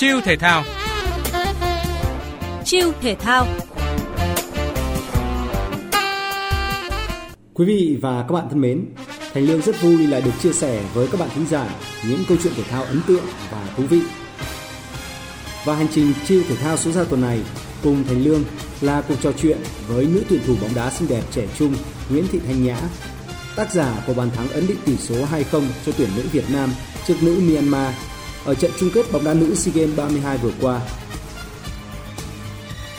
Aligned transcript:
Chiêu 0.00 0.20
thể 0.20 0.36
thao 0.36 0.64
Chiêu 2.64 2.92
thể 3.00 3.14
thao 3.14 3.46
Quý 7.54 7.66
vị 7.66 7.98
và 8.02 8.24
các 8.28 8.34
bạn 8.34 8.48
thân 8.50 8.60
mến, 8.60 8.84
Thành 9.34 9.44
Lương 9.46 9.62
rất 9.62 9.82
vui 9.82 10.06
lại 10.06 10.20
được 10.20 10.30
chia 10.40 10.52
sẻ 10.52 10.82
với 10.94 11.08
các 11.12 11.20
bạn 11.20 11.28
thính 11.34 11.46
giả 11.46 11.68
những 12.08 12.24
câu 12.28 12.38
chuyện 12.42 12.52
thể 12.56 12.62
thao 12.62 12.82
ấn 12.82 13.00
tượng 13.06 13.24
và 13.50 13.66
thú 13.76 13.82
vị. 13.90 14.00
Và 15.64 15.74
hành 15.74 15.88
trình 15.94 16.12
chiêu 16.26 16.42
thể 16.48 16.56
thao 16.56 16.76
số 16.76 16.92
ra 16.92 17.04
tuần 17.04 17.20
này 17.20 17.40
cùng 17.82 18.04
Thành 18.04 18.24
Lương 18.24 18.44
là 18.80 19.02
cuộc 19.08 19.16
trò 19.20 19.32
chuyện 19.32 19.58
với 19.88 20.04
nữ 20.04 20.22
tuyển 20.28 20.40
thủ 20.46 20.54
bóng 20.60 20.74
đá 20.74 20.90
xinh 20.90 21.08
đẹp 21.08 21.22
trẻ 21.30 21.46
trung 21.58 21.74
Nguyễn 22.10 22.26
Thị 22.32 22.40
Thanh 22.46 22.64
Nhã, 22.64 22.76
tác 23.56 23.72
giả 23.72 23.94
của 24.06 24.14
bàn 24.14 24.30
thắng 24.36 24.48
ấn 24.48 24.66
định 24.66 24.78
tỷ 24.84 24.96
số 24.96 25.14
2-0 25.14 25.62
cho 25.86 25.92
tuyển 25.98 26.08
nữ 26.16 26.22
Việt 26.32 26.50
Nam 26.50 26.70
trước 27.06 27.16
nữ 27.22 27.40
Myanmar 27.48 27.94
ở 28.44 28.54
trận 28.54 28.70
chung 28.80 28.90
kết 28.94 29.12
bóng 29.12 29.24
đá 29.24 29.34
nữ 29.34 29.54
SEA 29.54 29.74
Games 29.74 29.96
32 29.96 30.38
vừa 30.38 30.52
qua. 30.60 30.80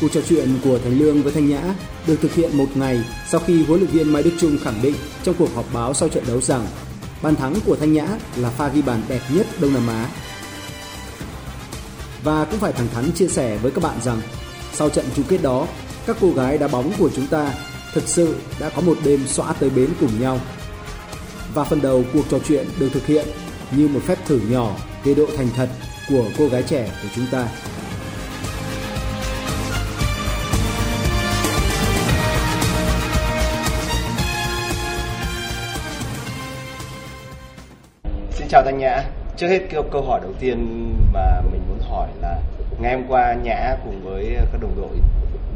Cuộc 0.01 0.07
trò 0.11 0.21
chuyện 0.29 0.59
của 0.63 0.79
Thành 0.83 0.99
Lương 0.99 1.23
với 1.23 1.33
Thanh 1.33 1.49
Nhã 1.49 1.61
được 2.07 2.15
thực 2.21 2.33
hiện 2.33 2.57
một 2.57 2.67
ngày 2.75 3.03
sau 3.29 3.41
khi 3.47 3.63
huấn 3.65 3.79
luyện 3.79 3.91
viên 3.91 4.13
Mai 4.13 4.23
Đức 4.23 4.31
Chung 4.39 4.57
khẳng 4.63 4.81
định 4.81 4.95
trong 5.23 5.35
cuộc 5.39 5.55
họp 5.55 5.73
báo 5.73 5.93
sau 5.93 6.09
trận 6.09 6.23
đấu 6.27 6.41
rằng 6.41 6.67
bàn 7.21 7.35
thắng 7.35 7.55
của 7.65 7.75
Thanh 7.75 7.93
Nhã 7.93 8.07
là 8.35 8.49
pha 8.49 8.67
ghi 8.67 8.81
bàn 8.81 9.01
đẹp 9.07 9.21
nhất 9.33 9.47
Đông 9.61 9.73
Nam 9.73 9.87
Á. 9.87 10.09
Và 12.23 12.45
cũng 12.45 12.59
phải 12.59 12.73
thẳng 12.73 12.87
thắn 12.93 13.11
chia 13.11 13.27
sẻ 13.27 13.57
với 13.57 13.71
các 13.71 13.83
bạn 13.83 13.97
rằng 14.01 14.21
sau 14.73 14.89
trận 14.89 15.05
chung 15.15 15.25
kết 15.27 15.41
đó, 15.41 15.67
các 16.05 16.17
cô 16.21 16.31
gái 16.31 16.57
đá 16.57 16.67
bóng 16.67 16.91
của 16.99 17.09
chúng 17.15 17.27
ta 17.27 17.53
thực 17.93 18.07
sự 18.07 18.35
đã 18.59 18.69
có 18.69 18.81
một 18.81 18.97
đêm 19.03 19.27
xóa 19.27 19.53
tới 19.53 19.69
bến 19.69 19.89
cùng 19.99 20.21
nhau. 20.21 20.39
Và 21.53 21.63
phần 21.63 21.81
đầu 21.81 22.03
cuộc 22.13 22.23
trò 22.29 22.37
chuyện 22.47 22.67
được 22.79 22.89
thực 22.93 23.05
hiện 23.05 23.27
như 23.77 23.87
một 23.87 23.99
phép 24.03 24.17
thử 24.25 24.39
nhỏ 24.49 24.75
về 25.03 25.13
độ 25.13 25.25
thành 25.37 25.47
thật 25.55 25.69
của 26.09 26.23
cô 26.37 26.47
gái 26.47 26.63
trẻ 26.63 26.89
của 27.03 27.09
chúng 27.15 27.25
ta. 27.31 27.47
Xin 38.31 38.47
chào 38.49 38.63
Thanh 38.65 38.77
Nhã. 38.77 39.03
Trước 39.37 39.47
hết 39.47 39.59
câu, 39.71 39.83
câu 39.91 40.01
hỏi 40.01 40.19
đầu 40.23 40.33
tiên 40.39 40.89
mà 41.13 41.41
mình 41.51 41.61
muốn 41.69 41.79
hỏi 41.89 42.07
là 42.21 42.41
ngày 42.81 42.93
hôm 42.93 43.03
qua 43.07 43.33
Nhã 43.43 43.75
cùng 43.85 44.01
với 44.03 44.37
các 44.51 44.61
đồng 44.61 44.75
đội 44.75 44.97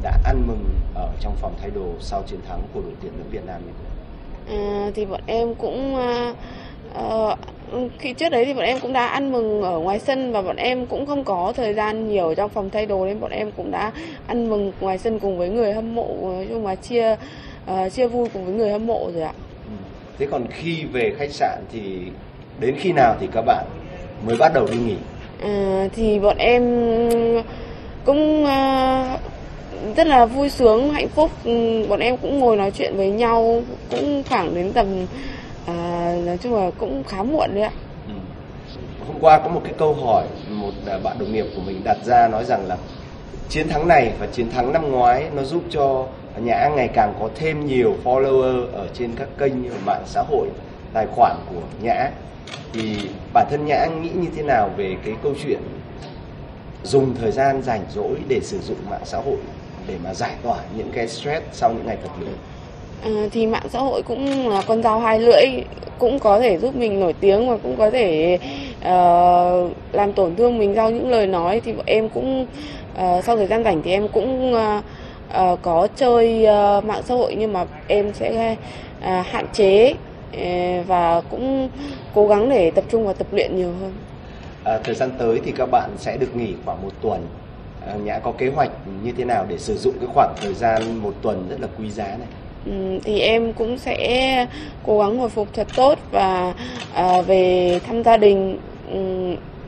đã 0.02 0.19
ăn 0.25 0.47
mừng 0.47 0.66
ở 0.95 1.09
trong 1.19 1.35
phòng 1.41 1.55
thay 1.61 1.69
đồ 1.69 1.94
sau 2.00 2.23
chiến 2.27 2.39
thắng 2.47 2.61
của 2.73 2.81
đội 2.81 2.94
tuyển 3.02 3.11
nữ 3.17 3.23
Việt 3.31 3.45
Nam 3.45 3.61
như 3.66 3.72
thế 3.79 3.85
À, 4.57 4.91
thì 4.95 5.05
bọn 5.05 5.22
em 5.25 5.55
cũng 5.55 5.95
uh, 6.91 7.39
khi 7.99 8.13
trước 8.13 8.30
đấy 8.30 8.45
thì 8.45 8.53
bọn 8.53 8.63
em 8.63 8.80
cũng 8.80 8.94
đã 8.94 9.08
ăn 9.08 9.31
mừng 9.31 9.61
ở 9.61 9.80
ngoài 9.80 9.99
sân 9.99 10.31
và 10.31 10.41
bọn 10.41 10.55
em 10.55 10.85
cũng 10.85 11.05
không 11.05 11.23
có 11.23 11.53
thời 11.55 11.73
gian 11.73 12.09
nhiều 12.09 12.33
trong 12.38 12.49
phòng 12.49 12.69
thay 12.69 12.85
đồ 12.85 13.05
nên 13.05 13.19
bọn 13.19 13.31
em 13.31 13.52
cũng 13.57 13.72
đã 13.72 13.91
ăn 14.27 14.49
mừng 14.49 14.72
ngoài 14.80 14.97
sân 14.97 15.19
cùng 15.19 15.38
với 15.38 15.49
người 15.49 15.73
hâm 15.73 15.95
mộ 15.95 16.17
nói 16.22 16.47
chung 16.49 16.66
là 16.66 16.75
chia 16.75 17.16
uh, 17.72 17.94
chia 17.94 18.07
vui 18.07 18.27
cùng 18.33 18.45
với 18.45 18.53
người 18.53 18.72
hâm 18.72 18.88
mộ 18.88 19.11
rồi 19.13 19.23
ạ. 19.23 19.33
Thế 20.19 20.27
còn 20.31 20.45
khi 20.49 20.83
về 20.91 21.13
khách 21.17 21.31
sạn 21.31 21.63
thì 21.72 21.81
đến 22.59 22.75
khi 22.80 22.91
nào 22.91 23.16
thì 23.19 23.27
các 23.33 23.41
bạn 23.41 23.66
mới 24.27 24.38
bắt 24.38 24.52
đầu 24.53 24.67
đi 24.72 24.77
nghỉ? 24.77 24.95
À, 25.44 25.88
thì 25.95 26.19
bọn 26.19 26.38
em 26.38 26.63
cũng 28.05 28.44
uh, 28.44 29.19
rất 29.97 30.07
là 30.07 30.25
vui 30.25 30.50
sướng 30.50 30.94
hạnh 30.94 31.07
phúc 31.07 31.31
ừ, 31.44 31.85
bọn 31.89 32.00
em 32.00 32.17
cũng 32.17 32.39
ngồi 32.39 32.57
nói 32.57 32.72
chuyện 32.72 32.97
với 32.97 33.09
nhau 33.09 33.61
cũng 33.91 34.23
khoảng 34.29 34.55
đến 34.55 34.72
tầm 34.73 34.88
à, 35.66 36.13
nói 36.25 36.38
chung 36.38 36.55
là 36.55 36.71
cũng 36.77 37.03
khá 37.03 37.23
muộn 37.23 37.49
đấy 37.53 37.63
ạ. 37.63 37.71
Ừ. 38.08 38.13
hôm 39.08 39.17
qua 39.21 39.39
có 39.39 39.47
một 39.49 39.61
cái 39.63 39.73
câu 39.77 39.94
hỏi 39.94 40.25
một 40.49 40.72
bạn 41.03 41.17
đồng 41.19 41.33
nghiệp 41.33 41.45
của 41.55 41.61
mình 41.61 41.81
đặt 41.83 41.97
ra 42.05 42.27
nói 42.27 42.45
rằng 42.45 42.67
là 42.67 42.77
chiến 43.49 43.69
thắng 43.69 43.88
này 43.88 44.11
và 44.19 44.27
chiến 44.27 44.50
thắng 44.51 44.73
năm 44.73 44.91
ngoái 44.91 45.29
nó 45.35 45.44
giúp 45.44 45.63
cho 45.69 46.07
nhã 46.38 46.69
ngày 46.75 46.88
càng 46.88 47.13
có 47.19 47.29
thêm 47.35 47.66
nhiều 47.66 47.95
follower 48.03 48.72
ở 48.73 48.88
trên 48.94 49.12
các 49.16 49.28
kênh 49.38 49.69
ở 49.69 49.75
mạng 49.85 50.03
xã 50.06 50.23
hội 50.29 50.47
tài 50.94 51.07
khoản 51.16 51.35
của 51.50 51.62
nhã 51.81 52.09
thì 52.73 53.09
bản 53.34 53.47
thân 53.50 53.66
nhã 53.66 53.85
nghĩ 53.85 54.09
như 54.09 54.28
thế 54.35 54.44
nào 54.44 54.69
về 54.78 54.95
cái 55.06 55.16
câu 55.23 55.34
chuyện 55.44 55.59
dùng 56.84 57.16
thời 57.22 57.31
gian 57.31 57.62
rảnh 57.62 57.81
rỗi 57.95 58.16
để 58.28 58.39
sử 58.44 58.59
dụng 58.59 58.78
mạng 58.89 59.06
xã 59.06 59.18
hội 59.18 59.38
để 59.88 59.95
mà 60.03 60.13
giải 60.13 60.35
tỏa 60.44 60.57
những 60.78 60.91
cái 60.91 61.07
stress 61.07 61.45
sau 61.51 61.73
những 61.73 61.85
ngày 61.85 61.97
tập 62.03 62.12
luyện? 62.19 62.34
À, 63.03 63.09
thì 63.31 63.47
mạng 63.47 63.69
xã 63.69 63.79
hội 63.79 64.01
cũng 64.01 64.50
là 64.50 64.61
con 64.67 64.83
dao 64.83 65.00
hai 65.00 65.19
lưỡi 65.19 65.45
cũng 66.00 66.19
có 66.19 66.39
thể 66.39 66.57
giúp 66.57 66.75
mình 66.75 67.00
nổi 67.00 67.13
tiếng 67.13 67.50
và 67.50 67.57
cũng 67.57 67.75
có 67.75 67.89
thể 67.89 68.38
uh, 68.78 69.72
làm 69.91 70.13
tổn 70.13 70.35
thương 70.35 70.57
mình 70.57 70.73
sau 70.75 70.91
những 70.91 71.09
lời 71.09 71.28
nói 71.28 71.61
thì 71.66 71.73
em 71.85 72.09
cũng 72.09 72.41
uh, 72.94 73.23
sau 73.23 73.38
thời 73.38 73.47
gian 73.47 73.63
rảnh 73.63 73.81
thì 73.81 73.91
em 73.91 74.07
cũng 74.07 74.53
uh, 74.53 74.83
uh, 75.51 75.59
có 75.61 75.88
chơi 75.95 76.47
uh, 76.78 76.85
mạng 76.85 77.01
xã 77.06 77.16
hội 77.16 77.35
nhưng 77.35 77.53
mà 77.53 77.66
em 77.88 78.13
sẽ 78.13 78.56
uh, 79.00 79.25
hạn 79.25 79.45
chế 79.53 79.94
uh, 80.33 80.88
và 80.88 81.22
cũng 81.22 81.69
cố 82.16 82.27
gắng 82.27 82.50
để 82.50 82.72
tập 82.72 82.83
trung 82.91 83.06
vào 83.06 83.13
tập 83.13 83.27
luyện 83.31 83.57
nhiều 83.57 83.72
hơn. 83.81 83.94
À, 84.63 84.79
thời 84.83 84.95
gian 84.95 85.09
tới 85.17 85.39
thì 85.45 85.51
các 85.51 85.69
bạn 85.72 85.89
sẽ 85.97 86.17
được 86.17 86.35
nghỉ 86.35 86.53
khoảng 86.66 86.81
một 86.81 86.91
tuần 87.01 87.27
Nhã 88.03 88.19
có 88.19 88.31
kế 88.31 88.50
hoạch 88.50 88.72
như 89.03 89.12
thế 89.17 89.25
nào 89.25 89.45
để 89.50 89.57
sử 89.57 89.77
dụng 89.77 89.94
cái 90.00 90.09
khoảng 90.13 90.35
thời 90.41 90.53
gian 90.53 90.97
một 91.03 91.13
tuần 91.22 91.47
rất 91.50 91.62
là 91.62 91.67
quý 91.79 91.91
giá 91.91 92.07
này? 92.07 92.27
Thì 93.03 93.19
em 93.19 93.53
cũng 93.53 93.77
sẽ 93.77 94.47
cố 94.85 94.99
gắng 94.99 95.17
hồi 95.17 95.29
phục 95.29 95.47
thật 95.53 95.67
tốt 95.75 95.99
và 96.11 96.53
à, 96.93 97.21
về 97.21 97.79
thăm 97.87 98.03
gia 98.03 98.17
đình. 98.17 98.57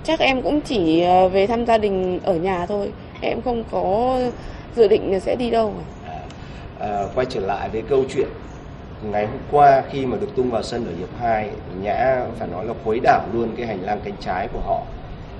Chắc 0.03 0.19
em 0.19 0.41
cũng 0.41 0.61
chỉ 0.61 1.01
à, 1.01 1.27
về 1.27 1.47
thăm 1.47 1.65
gia 1.65 1.77
đình 1.77 2.19
ở 2.23 2.35
nhà 2.35 2.65
thôi. 2.65 2.91
Em 3.21 3.41
không 3.41 3.63
có 3.71 4.19
dự 4.75 4.87
định 4.87 5.13
là 5.13 5.19
sẽ 5.19 5.35
đi 5.35 5.49
đâu. 5.49 5.73
À, 6.05 6.19
à, 6.79 7.03
quay 7.15 7.25
trở 7.29 7.39
lại 7.39 7.69
với 7.69 7.81
câu 7.81 8.03
chuyện 8.13 8.27
ngày 9.11 9.25
hôm 9.25 9.39
qua 9.51 9.83
khi 9.91 10.05
mà 10.05 10.17
được 10.21 10.35
tung 10.35 10.51
vào 10.51 10.63
sân 10.63 10.85
ở 10.85 10.91
hiệp 10.99 11.09
2 11.19 11.49
nhã 11.81 12.21
phải 12.39 12.47
nói 12.47 12.65
là 12.65 12.73
khuấy 12.83 12.99
đảo 13.03 13.21
luôn 13.33 13.49
cái 13.57 13.67
hành 13.67 13.79
lang 13.81 13.99
cánh 14.03 14.15
trái 14.19 14.47
của 14.53 14.59
họ. 14.59 14.81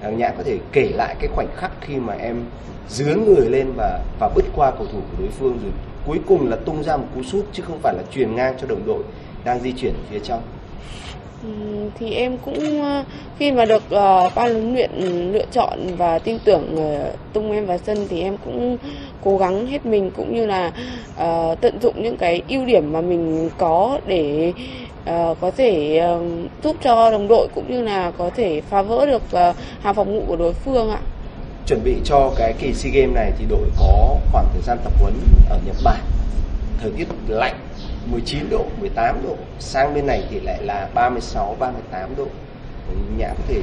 À, 0.04 0.10
nhã 0.10 0.30
có 0.30 0.44
thể 0.44 0.58
kể 0.72 0.90
lại 0.96 1.16
cái 1.20 1.30
khoảnh 1.36 1.48
khắc 1.56 1.72
khi 1.82 1.96
mà 1.96 2.14
em 2.14 2.46
dướn 2.90 3.26
người 3.26 3.50
lên 3.50 3.68
và 3.78 4.00
và 4.20 4.30
bứt 4.36 4.46
qua 4.56 4.72
cầu 4.72 4.88
thủ 4.92 5.00
của 5.00 5.18
đối 5.24 5.30
phương 5.32 5.60
rồi 5.64 5.72
cuối 6.08 6.20
cùng 6.28 6.50
là 6.50 6.56
tung 6.56 6.84
ra 6.84 6.98
một 6.98 7.06
cú 7.16 7.24
sút 7.24 7.46
chứ 7.54 7.64
không 7.68 7.80
phải 7.82 7.94
là 7.94 8.04
truyền 8.14 8.36
ngang 8.36 8.54
cho 8.62 8.68
đồng 8.68 8.86
đội 8.86 9.04
đang 9.46 9.60
di 9.60 9.72
chuyển 9.72 9.94
phía 10.10 10.20
trong. 10.20 10.42
Ừ, 11.44 11.50
thì 12.00 12.14
em 12.14 12.38
cũng 12.46 12.82
ờ, 12.82 13.04
khi 13.40 13.52
mà 13.52 13.66
được 13.66 13.84
uh, 13.86 14.36
ban 14.36 14.54
huấn 14.54 14.74
luyện 14.74 14.92
lựa 15.32 15.46
chọn 15.52 15.80
và 15.98 16.20
tin 16.20 16.38
tưởng 16.44 16.76
uh, 16.76 17.34
tung 17.34 17.52
em 17.52 17.66
vào 17.66 17.78
sân 17.78 18.08
thì 18.10 18.22
em 18.22 18.38
cũng 18.46 18.78
cố 19.24 19.38
gắng 19.38 19.68
hết 19.68 19.86
mình 19.86 20.12
cũng 20.18 20.36
như 20.36 20.46
là 20.46 20.72
uh, 21.24 21.62
tận 21.62 21.78
dụng 21.82 22.04
những 22.04 22.18
cái 22.18 22.42
ưu 22.48 22.66
điểm 22.66 22.94
mà 22.94 23.02
mình 23.02 23.50
có 23.58 24.00
để 24.08 24.54
uh, 25.10 25.38
có 25.42 25.52
thể 25.58 26.02
uh, 26.16 26.22
giúp 26.64 26.76
cho 26.82 27.12
đồng 27.12 27.28
đội 27.28 27.48
cũng 27.56 27.72
như 27.72 27.82
là 27.82 28.12
có 28.18 28.30
thể 28.36 28.62
phá 28.62 28.82
vỡ 28.82 29.06
được 29.06 29.24
uh, 29.50 29.56
hàng 29.82 29.96
phòng 29.96 30.14
ngự 30.14 30.22
của 30.28 30.36
đối 30.36 30.54
phương 30.54 30.90
ạ 30.90 31.00
chuẩn 31.68 31.84
bị 31.84 31.96
cho 32.04 32.32
cái 32.38 32.54
kỳ 32.60 32.74
SEA 32.74 32.92
Games 32.92 33.16
này 33.16 33.32
thì 33.38 33.46
đội 33.50 33.70
có 33.78 34.16
khoảng 34.32 34.48
thời 34.54 34.62
gian 34.62 34.78
tập 34.84 34.94
huấn 35.00 35.14
ở 35.50 35.60
Nhật 35.66 35.76
Bản. 35.84 36.02
Thời 36.82 36.92
tiết 36.98 37.08
lạnh 37.28 37.56
19 38.06 38.50
độ 38.50 38.66
18 38.80 39.22
độ. 39.24 39.36
Sang 39.60 39.94
bên 39.94 40.08
này 40.08 40.24
thì 40.30 40.40
lại 40.40 40.64
là 40.64 40.90
36 40.94 41.56
38 41.60 42.16
độ. 42.18 42.28
Nhà 43.18 43.28
có 43.28 43.44
thể 43.48 43.62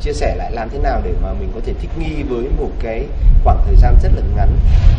chia 0.00 0.12
sẻ 0.12 0.34
lại 0.36 0.52
làm 0.52 0.68
thế 0.72 0.78
nào 0.78 1.00
để 1.04 1.12
mà 1.22 1.32
mình 1.32 1.48
có 1.54 1.60
thể 1.64 1.72
thích 1.80 1.90
nghi 1.98 2.22
với 2.22 2.44
một 2.58 2.70
cái 2.82 3.04
khoảng 3.44 3.58
thời 3.66 3.76
gian 3.76 3.94
rất 4.02 4.10
là 4.16 4.22
ngắn 4.36 4.48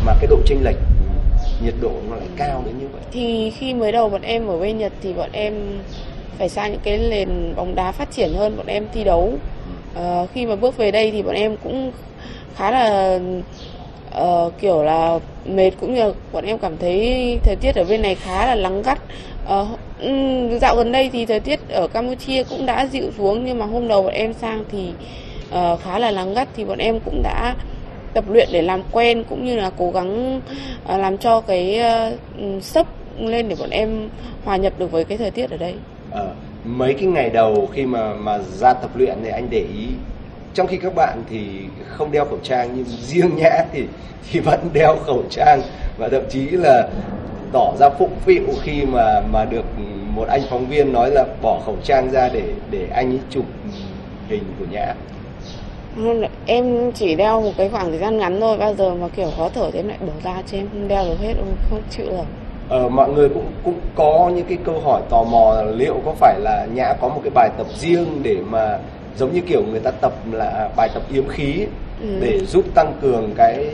mà 0.06 0.14
cái 0.20 0.26
độ 0.26 0.36
chênh 0.46 0.58
lệch 0.62 0.76
nhiệt 1.64 1.74
độ 1.80 1.92
nó 2.10 2.16
lại 2.16 2.28
cao 2.36 2.62
đến 2.66 2.78
như 2.78 2.88
vậy? 2.92 3.02
Thì 3.12 3.50
khi 3.50 3.74
mới 3.74 3.92
đầu 3.92 4.08
bọn 4.08 4.22
em 4.22 4.46
ở 4.46 4.58
bên 4.58 4.78
Nhật 4.78 4.92
thì 5.02 5.12
bọn 5.12 5.30
em 5.32 5.54
phải 6.38 6.48
sang 6.48 6.72
những 6.72 6.80
cái 6.84 6.98
nền 6.98 7.54
bóng 7.56 7.74
đá 7.74 7.92
phát 7.92 8.10
triển 8.10 8.34
hơn 8.34 8.56
bọn 8.56 8.66
em 8.66 8.86
thi 8.94 9.04
đấu. 9.04 9.32
À, 9.94 10.26
khi 10.34 10.46
mà 10.46 10.56
bước 10.56 10.76
về 10.76 10.90
đây 10.90 11.10
thì 11.10 11.22
bọn 11.22 11.34
em 11.34 11.56
cũng 11.56 11.92
khá 12.60 12.70
là 12.70 13.18
uh, 14.20 14.52
kiểu 14.60 14.82
là 14.82 15.18
mệt 15.44 15.70
cũng 15.80 15.94
như 15.94 16.00
là 16.04 16.12
bọn 16.32 16.44
em 16.44 16.58
cảm 16.58 16.76
thấy 16.76 17.38
thời 17.44 17.56
tiết 17.56 17.74
ở 17.74 17.84
bên 17.84 18.02
này 18.02 18.14
khá 18.14 18.46
là 18.46 18.54
nắng 18.54 18.82
gắt 18.82 18.98
uh, 19.44 19.68
dạo 20.60 20.76
gần 20.76 20.92
đây 20.92 21.10
thì 21.12 21.26
thời 21.26 21.40
tiết 21.40 21.60
ở 21.68 21.88
Campuchia 21.88 22.42
cũng 22.44 22.66
đã 22.66 22.86
dịu 22.86 23.04
xuống 23.18 23.44
nhưng 23.44 23.58
mà 23.58 23.66
hôm 23.66 23.88
đầu 23.88 24.02
bọn 24.02 24.12
em 24.12 24.32
sang 24.32 24.64
thì 24.72 24.92
uh, 25.48 25.80
khá 25.80 25.98
là 25.98 26.10
nắng 26.10 26.34
gắt 26.34 26.48
thì 26.56 26.64
bọn 26.64 26.78
em 26.78 27.00
cũng 27.04 27.22
đã 27.22 27.54
tập 28.14 28.24
luyện 28.28 28.48
để 28.52 28.62
làm 28.62 28.82
quen 28.92 29.24
cũng 29.28 29.44
như 29.44 29.56
là 29.56 29.70
cố 29.78 29.90
gắng 29.90 30.40
uh, 30.84 31.00
làm 31.00 31.18
cho 31.18 31.40
cái 31.40 31.78
ừ, 31.78 32.16
uh, 32.56 32.62
sấp 32.62 32.86
lên 33.20 33.48
để 33.48 33.56
bọn 33.60 33.70
em 33.70 34.08
hòa 34.44 34.56
nhập 34.56 34.72
được 34.78 34.92
với 34.92 35.04
cái 35.04 35.18
thời 35.18 35.30
tiết 35.30 35.50
ở 35.50 35.56
đây. 35.56 35.74
À, 36.12 36.24
mấy 36.64 36.94
cái 36.94 37.04
ngày 37.04 37.30
đầu 37.30 37.68
khi 37.72 37.86
mà 37.86 38.14
mà 38.14 38.38
ra 38.38 38.72
tập 38.72 38.90
luyện 38.94 39.16
thì 39.24 39.30
anh 39.30 39.46
để 39.50 39.58
ý 39.58 39.86
trong 40.54 40.66
khi 40.66 40.76
các 40.76 40.94
bạn 40.94 41.22
thì 41.30 41.40
không 41.86 42.12
đeo 42.12 42.24
khẩu 42.24 42.38
trang 42.42 42.70
nhưng 42.74 42.84
riêng 42.84 43.36
nhã 43.36 43.50
thì 43.72 43.84
thì 44.30 44.40
vẫn 44.40 44.60
đeo 44.72 44.96
khẩu 45.06 45.22
trang. 45.30 45.62
Và 45.98 46.08
thậm 46.08 46.22
chí 46.28 46.40
là 46.50 46.88
tỏ 47.52 47.72
ra 47.80 47.88
phụng 47.98 48.14
phịu 48.24 48.44
khi 48.62 48.82
mà 48.82 49.20
mà 49.32 49.44
được 49.44 49.64
một 50.14 50.28
anh 50.28 50.42
phóng 50.50 50.66
viên 50.66 50.92
nói 50.92 51.10
là 51.10 51.24
bỏ 51.42 51.60
khẩu 51.66 51.76
trang 51.84 52.10
ra 52.10 52.28
để 52.28 52.42
để 52.70 52.86
anh 52.92 53.12
ấy 53.12 53.20
chụp 53.30 53.44
hình 54.28 54.44
của 54.58 54.64
nhã. 54.70 54.94
Em 56.46 56.92
chỉ 56.92 57.14
đeo 57.14 57.40
một 57.40 57.52
cái 57.56 57.68
khoảng 57.68 57.90
thời 57.90 57.98
gian 57.98 58.18
ngắn 58.18 58.40
thôi 58.40 58.58
bao 58.58 58.74
giờ 58.74 58.94
mà 58.94 59.08
kiểu 59.08 59.30
khó 59.36 59.48
thở 59.54 59.70
thì 59.72 59.78
em 59.78 59.88
lại 59.88 59.98
bỏ 60.00 60.12
ra 60.24 60.42
cho 60.46 60.58
em 60.58 60.68
không 60.72 60.88
đeo 60.88 61.04
được 61.04 61.18
hết 61.20 61.34
không 61.70 61.82
chịu 61.90 62.06
được. 62.06 62.24
Ờ, 62.68 62.88
mọi 62.88 63.08
người 63.08 63.28
cũng 63.28 63.52
cũng 63.64 63.80
có 63.94 64.30
những 64.34 64.46
cái 64.48 64.58
câu 64.64 64.80
hỏi 64.80 65.02
tò 65.10 65.22
mò 65.22 65.62
liệu 65.62 65.94
có 66.04 66.14
phải 66.20 66.40
là 66.40 66.66
nhã 66.74 66.94
có 67.00 67.08
một 67.08 67.20
cái 67.24 67.30
bài 67.34 67.50
tập 67.58 67.66
riêng 67.78 68.22
để 68.22 68.36
mà 68.50 68.78
giống 69.16 69.34
như 69.34 69.40
kiểu 69.40 69.62
người 69.70 69.80
ta 69.80 69.90
tập 69.90 70.12
là 70.32 70.68
bài 70.76 70.88
tập 70.94 71.02
yếm 71.12 71.28
khí 71.28 71.66
ừ. 72.00 72.18
để 72.20 72.40
giúp 72.46 72.64
tăng 72.74 72.94
cường 73.02 73.32
cái 73.36 73.66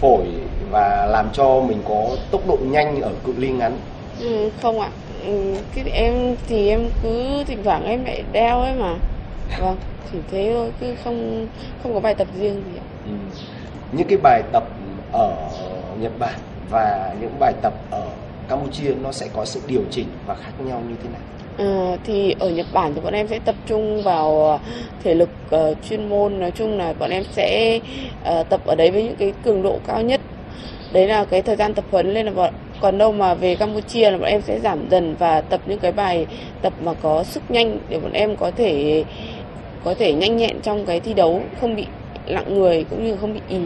phổi 0.00 0.26
và 0.70 1.06
làm 1.06 1.28
cho 1.32 1.60
mình 1.60 1.78
có 1.88 2.16
tốc 2.30 2.40
độ 2.48 2.58
nhanh 2.62 3.00
ở 3.00 3.10
cự 3.26 3.32
ly 3.38 3.50
ngắn. 3.50 3.76
Ừ, 4.20 4.50
không 4.62 4.80
ạ. 4.80 4.88
Ừ, 5.26 5.54
cái 5.74 5.84
em 5.92 6.36
thì 6.48 6.68
em 6.68 6.88
cứ 7.02 7.44
thỉnh 7.46 7.58
thoảng 7.64 7.84
em 7.84 8.04
lại 8.04 8.24
đeo 8.32 8.60
ấy 8.60 8.74
mà. 8.74 8.94
Vâng 9.60 9.76
chỉ 10.12 10.18
thế 10.30 10.52
thôi 10.54 10.70
chứ 10.80 10.94
không 11.04 11.46
không 11.82 11.94
có 11.94 12.00
bài 12.00 12.14
tập 12.14 12.28
riêng 12.38 12.54
gì 12.54 12.78
ạ. 12.78 12.84
Ừ. 13.06 13.12
những 13.92 14.08
cái 14.08 14.18
bài 14.22 14.42
tập 14.52 14.64
ở 15.12 15.34
Nhật 16.00 16.12
Bản 16.18 16.38
và 16.70 17.14
những 17.20 17.38
bài 17.38 17.52
tập 17.62 17.72
ở 17.90 18.06
Campuchia 18.48 18.94
nó 19.02 19.12
sẽ 19.12 19.28
có 19.32 19.44
sự 19.44 19.60
điều 19.66 19.82
chỉnh 19.90 20.06
và 20.26 20.34
khác 20.34 20.52
nhau 20.64 20.82
như 20.88 20.94
thế 21.02 21.08
nào 21.08 21.22
À, 21.58 21.96
thì 22.04 22.34
ở 22.38 22.50
Nhật 22.50 22.66
Bản 22.72 22.92
thì 22.94 23.00
bọn 23.00 23.12
em 23.12 23.28
sẽ 23.28 23.38
tập 23.38 23.54
trung 23.66 24.02
vào 24.02 24.46
ờ, 24.46 24.58
thể 25.04 25.14
lực 25.14 25.28
uh, 25.54 25.76
chuyên 25.88 26.08
môn. 26.08 26.40
Nói 26.40 26.50
chung 26.50 26.78
là 26.78 26.92
bọn 26.92 27.10
em 27.10 27.24
sẽ 27.32 27.80
uh, 28.22 28.48
tập 28.48 28.60
ở 28.66 28.74
đấy 28.74 28.90
với 28.90 29.02
những 29.02 29.16
cái 29.16 29.32
cường 29.44 29.62
độ 29.62 29.78
cao 29.86 30.02
nhất. 30.02 30.20
Đấy 30.92 31.06
là 31.06 31.24
cái 31.24 31.42
thời 31.42 31.56
gian 31.56 31.74
tập 31.74 31.84
huấn. 31.90 32.14
Lên 32.14 32.26
là 32.26 32.32
bọn 32.32 32.54
còn 32.80 32.98
đâu 32.98 33.12
mà 33.12 33.34
về 33.34 33.54
Campuchia 33.56 34.10
là 34.10 34.18
bọn 34.18 34.28
em 34.28 34.40
sẽ 34.42 34.60
giảm 34.60 34.88
dần 34.90 35.16
và 35.18 35.40
tập 35.40 35.60
những 35.66 35.78
cái 35.78 35.92
bài 35.92 36.26
tập 36.62 36.72
mà 36.82 36.94
có 37.02 37.24
sức 37.24 37.42
nhanh 37.48 37.78
để 37.88 37.98
bọn 37.98 38.12
em 38.12 38.36
có 38.36 38.50
thể 38.50 39.04
có 39.84 39.94
thể 39.94 40.12
nhanh 40.12 40.36
nhẹn 40.36 40.60
trong 40.62 40.86
cái 40.86 41.00
thi 41.00 41.14
đấu 41.14 41.42
không 41.60 41.76
bị 41.76 41.86
lặng 42.26 42.54
người 42.54 42.84
cũng 42.90 43.04
như 43.04 43.16
không 43.16 43.34
bị 43.34 43.40
ì. 43.48 43.58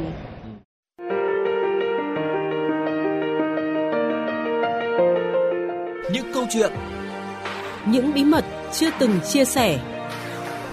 Những 6.13 6.33
câu 6.35 6.45
chuyện 6.51 6.71
những 7.87 8.15
bí 8.15 8.25
mật 8.25 8.45
chưa 8.73 8.91
từng 8.99 9.21
chia 9.29 9.45
sẻ 9.45 9.79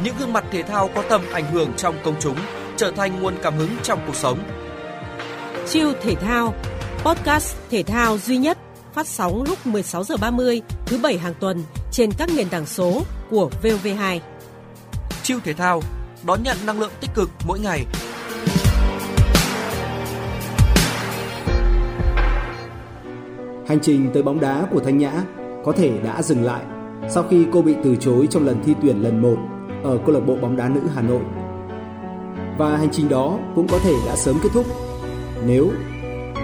những 0.04 0.15
gương 0.19 0.33
mặt 0.33 0.44
thể 0.51 0.63
thao 0.63 0.89
có 0.95 1.04
tầm 1.10 1.21
ảnh 1.33 1.51
hưởng 1.51 1.74
trong 1.77 1.95
công 2.04 2.15
chúng 2.19 2.38
trở 2.77 2.92
thành 2.92 3.21
nguồn 3.21 3.36
cảm 3.44 3.56
hứng 3.57 3.69
trong 3.83 4.00
cuộc 4.07 4.15
sống 4.15 4.39
Chiêu 5.68 5.94
thể 6.01 6.15
thao 6.15 6.54
podcast 7.04 7.57
thể 7.69 7.83
thao 7.83 8.18
duy 8.18 8.38
nhất 8.38 8.57
phát 8.94 9.07
sóng 9.07 9.44
lúc 9.48 9.68
16 9.68 10.04
giờ 10.04 10.15
30 10.21 10.62
thứ 10.86 10.98
bảy 10.98 11.18
hàng 11.18 11.33
tuần 11.39 11.63
trên 11.92 12.10
các 12.18 12.30
nền 12.38 12.50
tảng 12.50 12.65
số 12.65 13.01
của 13.30 13.50
VOV2. 13.63 14.19
Chiêu 15.24 15.39
thể 15.44 15.54
thao 15.54 15.81
đón 16.27 16.44
nhận 16.44 16.57
năng 16.65 16.80
lượng 16.80 16.92
tích 17.01 17.10
cực 17.15 17.30
mỗi 17.48 17.60
ngày. 17.60 17.86
Hành 23.68 23.80
trình 23.81 24.10
tới 24.13 24.24
bóng 24.24 24.39
đá 24.39 24.68
của 24.71 24.80
Thanh 24.80 24.98
Nhã 24.98 25.12
có 25.65 25.71
thể 25.71 25.92
đã 26.04 26.21
dừng 26.21 26.44
lại 26.44 26.62
sau 27.09 27.23
khi 27.29 27.45
cô 27.51 27.61
bị 27.61 27.75
từ 27.83 27.95
chối 27.95 28.27
trong 28.29 28.45
lần 28.45 28.63
thi 28.63 28.73
tuyển 28.81 29.03
lần 29.03 29.21
1 29.21 29.38
ở 29.83 29.97
câu 30.05 30.15
lạc 30.15 30.19
bộ 30.19 30.35
bóng 30.35 30.55
đá 30.55 30.69
nữ 30.69 30.81
Hà 30.95 31.01
Nội. 31.01 31.21
Và 32.57 32.77
hành 32.77 32.89
trình 32.91 33.09
đó 33.09 33.39
cũng 33.55 33.67
có 33.67 33.79
thể 33.79 33.94
đã 34.07 34.15
sớm 34.15 34.35
kết 34.44 34.50
thúc 34.53 34.65
nếu 35.45 35.71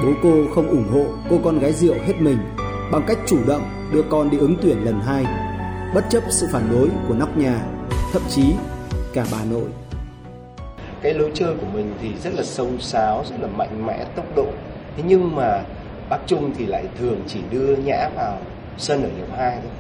bố 0.04 0.12
cô 0.24 0.32
không 0.56 0.68
ủng 0.68 0.88
hộ 0.92 1.06
cô 1.30 1.40
con 1.44 1.60
gái 1.60 1.74
rượu 1.74 1.96
hết 2.06 2.14
mình 2.20 2.38
bằng 2.92 3.04
cách 3.08 3.18
chủ 3.28 3.38
động 3.48 3.62
đưa 3.94 4.02
con 4.10 4.30
đi 4.30 4.38
ứng 4.38 4.56
tuyển 4.62 4.86
lần 4.86 5.02
hai, 5.02 5.26
bất 5.96 6.06
chấp 6.10 6.24
sự 6.30 6.48
phản 6.52 6.72
đối 6.72 6.90
của 7.08 7.14
nóc 7.14 7.38
nhà, 7.38 7.62
thậm 8.14 8.22
chí 8.30 8.44
cả 9.14 9.26
bà 9.32 9.38
nội. 9.52 9.70
Cái 11.02 11.14
lối 11.14 11.32
chơi 11.34 11.56
của 11.56 11.68
mình 11.74 11.94
thì 12.02 12.10
rất 12.24 12.34
là 12.34 12.44
sâu 12.44 12.68
sáo, 12.80 13.24
rất 13.30 13.36
là 13.42 13.48
mạnh 13.48 13.86
mẽ, 13.86 14.06
tốc 14.16 14.26
độ. 14.36 14.48
Thế 14.98 15.04
nhưng 15.08 15.36
mà 15.36 15.64
bác 16.10 16.18
Trung 16.28 16.52
thì 16.58 16.66
lại 16.66 16.84
thường 17.00 17.22
chỉ 17.28 17.40
đưa 17.52 17.76
Nhã 17.76 18.10
vào 18.16 18.38
sân 18.78 19.04
ở 19.04 19.10
hiệp 19.18 19.38
2 19.38 19.58
thôi. 19.62 19.72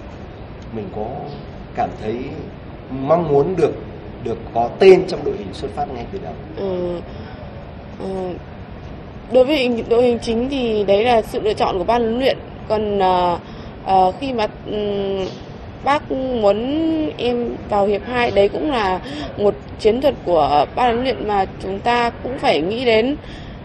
Mình 0.76 0.86
có 0.96 1.06
cảm 1.76 1.90
thấy 2.02 2.16
mong 2.92 3.28
muốn 3.28 3.56
được 3.56 3.74
được 4.24 4.38
có 4.54 4.70
tên 4.80 5.04
trong 5.08 5.20
đội 5.26 5.36
hình 5.38 5.54
xuất 5.54 5.72
phát 5.76 5.86
ngay 5.94 6.06
từ 6.12 6.20
đầu. 6.24 6.34
Ừ, 6.58 7.00
ừ, 8.00 8.34
đối 9.32 9.46
với 9.46 9.84
đội 9.90 10.04
hình 10.04 10.20
chính 10.22 10.50
thì 10.50 10.84
đấy 10.84 11.04
là 11.04 11.22
sự 11.22 11.40
lựa 11.40 11.54
chọn 11.54 11.78
của 11.78 11.84
ban 11.84 12.02
huấn 12.02 12.20
luyện. 12.20 12.38
Còn 12.68 12.98
uh, 12.98 13.40
uh, 13.92 14.16
khi 14.20 14.34
mà 14.34 14.48
um, 14.72 15.28
bác 15.84 16.12
muốn 16.12 16.58
em 17.18 17.56
vào 17.70 17.86
hiệp 17.86 18.02
2 18.06 18.32
đấy 18.32 18.50
cũng 18.50 18.72
là 18.72 19.00
một 19.38 19.56
chiến 19.80 20.02
thuật 20.02 20.16
của 20.26 20.66
ban 20.76 20.94
huấn 20.94 21.04
luyện 21.04 21.28
mà 21.28 21.46
chúng 21.64 21.80
ta 21.80 22.10
cũng 22.24 22.40
phải 22.40 22.62
nghĩ 22.62 22.86
đến. 22.86 23.16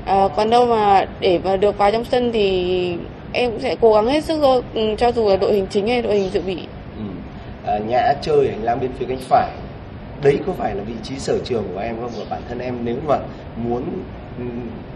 À, 0.05 0.29
còn 0.37 0.51
đâu 0.51 0.67
mà 0.67 1.07
để 1.21 1.41
mà 1.45 1.57
được 1.57 1.79
vào 1.79 1.91
trong 1.91 2.05
sân 2.05 2.33
thì 2.33 2.97
em 3.33 3.51
cũng 3.51 3.61
sẽ 3.61 3.77
cố 3.81 3.95
gắng 3.95 4.07
hết 4.07 4.25
sức 4.25 4.39
thôi. 4.43 4.63
Ừ, 4.75 4.95
cho 4.99 5.13
dù 5.13 5.29
là 5.29 5.37
đội 5.37 5.53
hình 5.53 5.67
chính 5.71 5.89
hay 5.89 6.03
đội 6.03 6.15
hình 6.15 6.31
dự 6.31 6.41
bị. 6.41 6.59
Ờ, 7.65 7.75
à, 7.75 7.79
nhã 7.79 8.13
chơi 8.23 8.49
hành 8.49 8.63
lang 8.63 8.81
bên 8.81 8.91
phía 8.99 9.07
cánh 9.09 9.19
phải. 9.19 9.51
Đấy 10.23 10.39
có 10.47 10.53
phải 10.53 10.75
là 10.75 10.83
vị 10.83 10.95
trí 11.03 11.19
sở 11.19 11.39
trường 11.45 11.65
của 11.75 11.81
em 11.81 11.97
không? 12.01 12.11
Và 12.19 12.25
bản 12.31 12.43
thân 12.49 12.59
em 12.59 12.79
nếu 12.85 12.97
mà 13.07 13.19
muốn 13.57 13.83
ừ, 14.39 14.45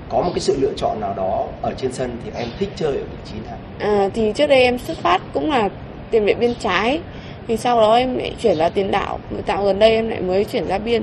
có 0.08 0.20
một 0.22 0.30
cái 0.34 0.40
sự 0.40 0.56
lựa 0.60 0.72
chọn 0.76 1.00
nào 1.00 1.14
đó 1.16 1.46
ở 1.62 1.74
trên 1.76 1.92
sân 1.92 2.16
thì 2.24 2.30
em 2.34 2.48
thích 2.58 2.68
chơi 2.76 2.96
ở 2.96 3.02
vị 3.02 3.18
trí 3.24 3.34
nào? 3.46 3.56
À, 3.78 4.08
thì 4.14 4.32
trước 4.34 4.46
đây 4.46 4.62
em 4.62 4.78
xuất 4.78 4.96
phát 4.98 5.22
cũng 5.34 5.50
là 5.50 5.68
tiền 6.10 6.24
vệ 6.24 6.34
bên 6.34 6.54
trái. 6.60 7.00
Thì 7.48 7.56
sau 7.56 7.80
đó 7.80 7.96
em 7.96 8.18
lại 8.18 8.34
chuyển 8.42 8.58
vào 8.58 8.70
tiền 8.70 8.90
đạo. 8.90 9.18
Tạo 9.46 9.64
gần 9.64 9.78
đây 9.78 9.90
em 9.90 10.08
lại 10.08 10.20
mới 10.20 10.44
chuyển 10.44 10.68
ra 10.68 10.78
biên. 10.78 11.02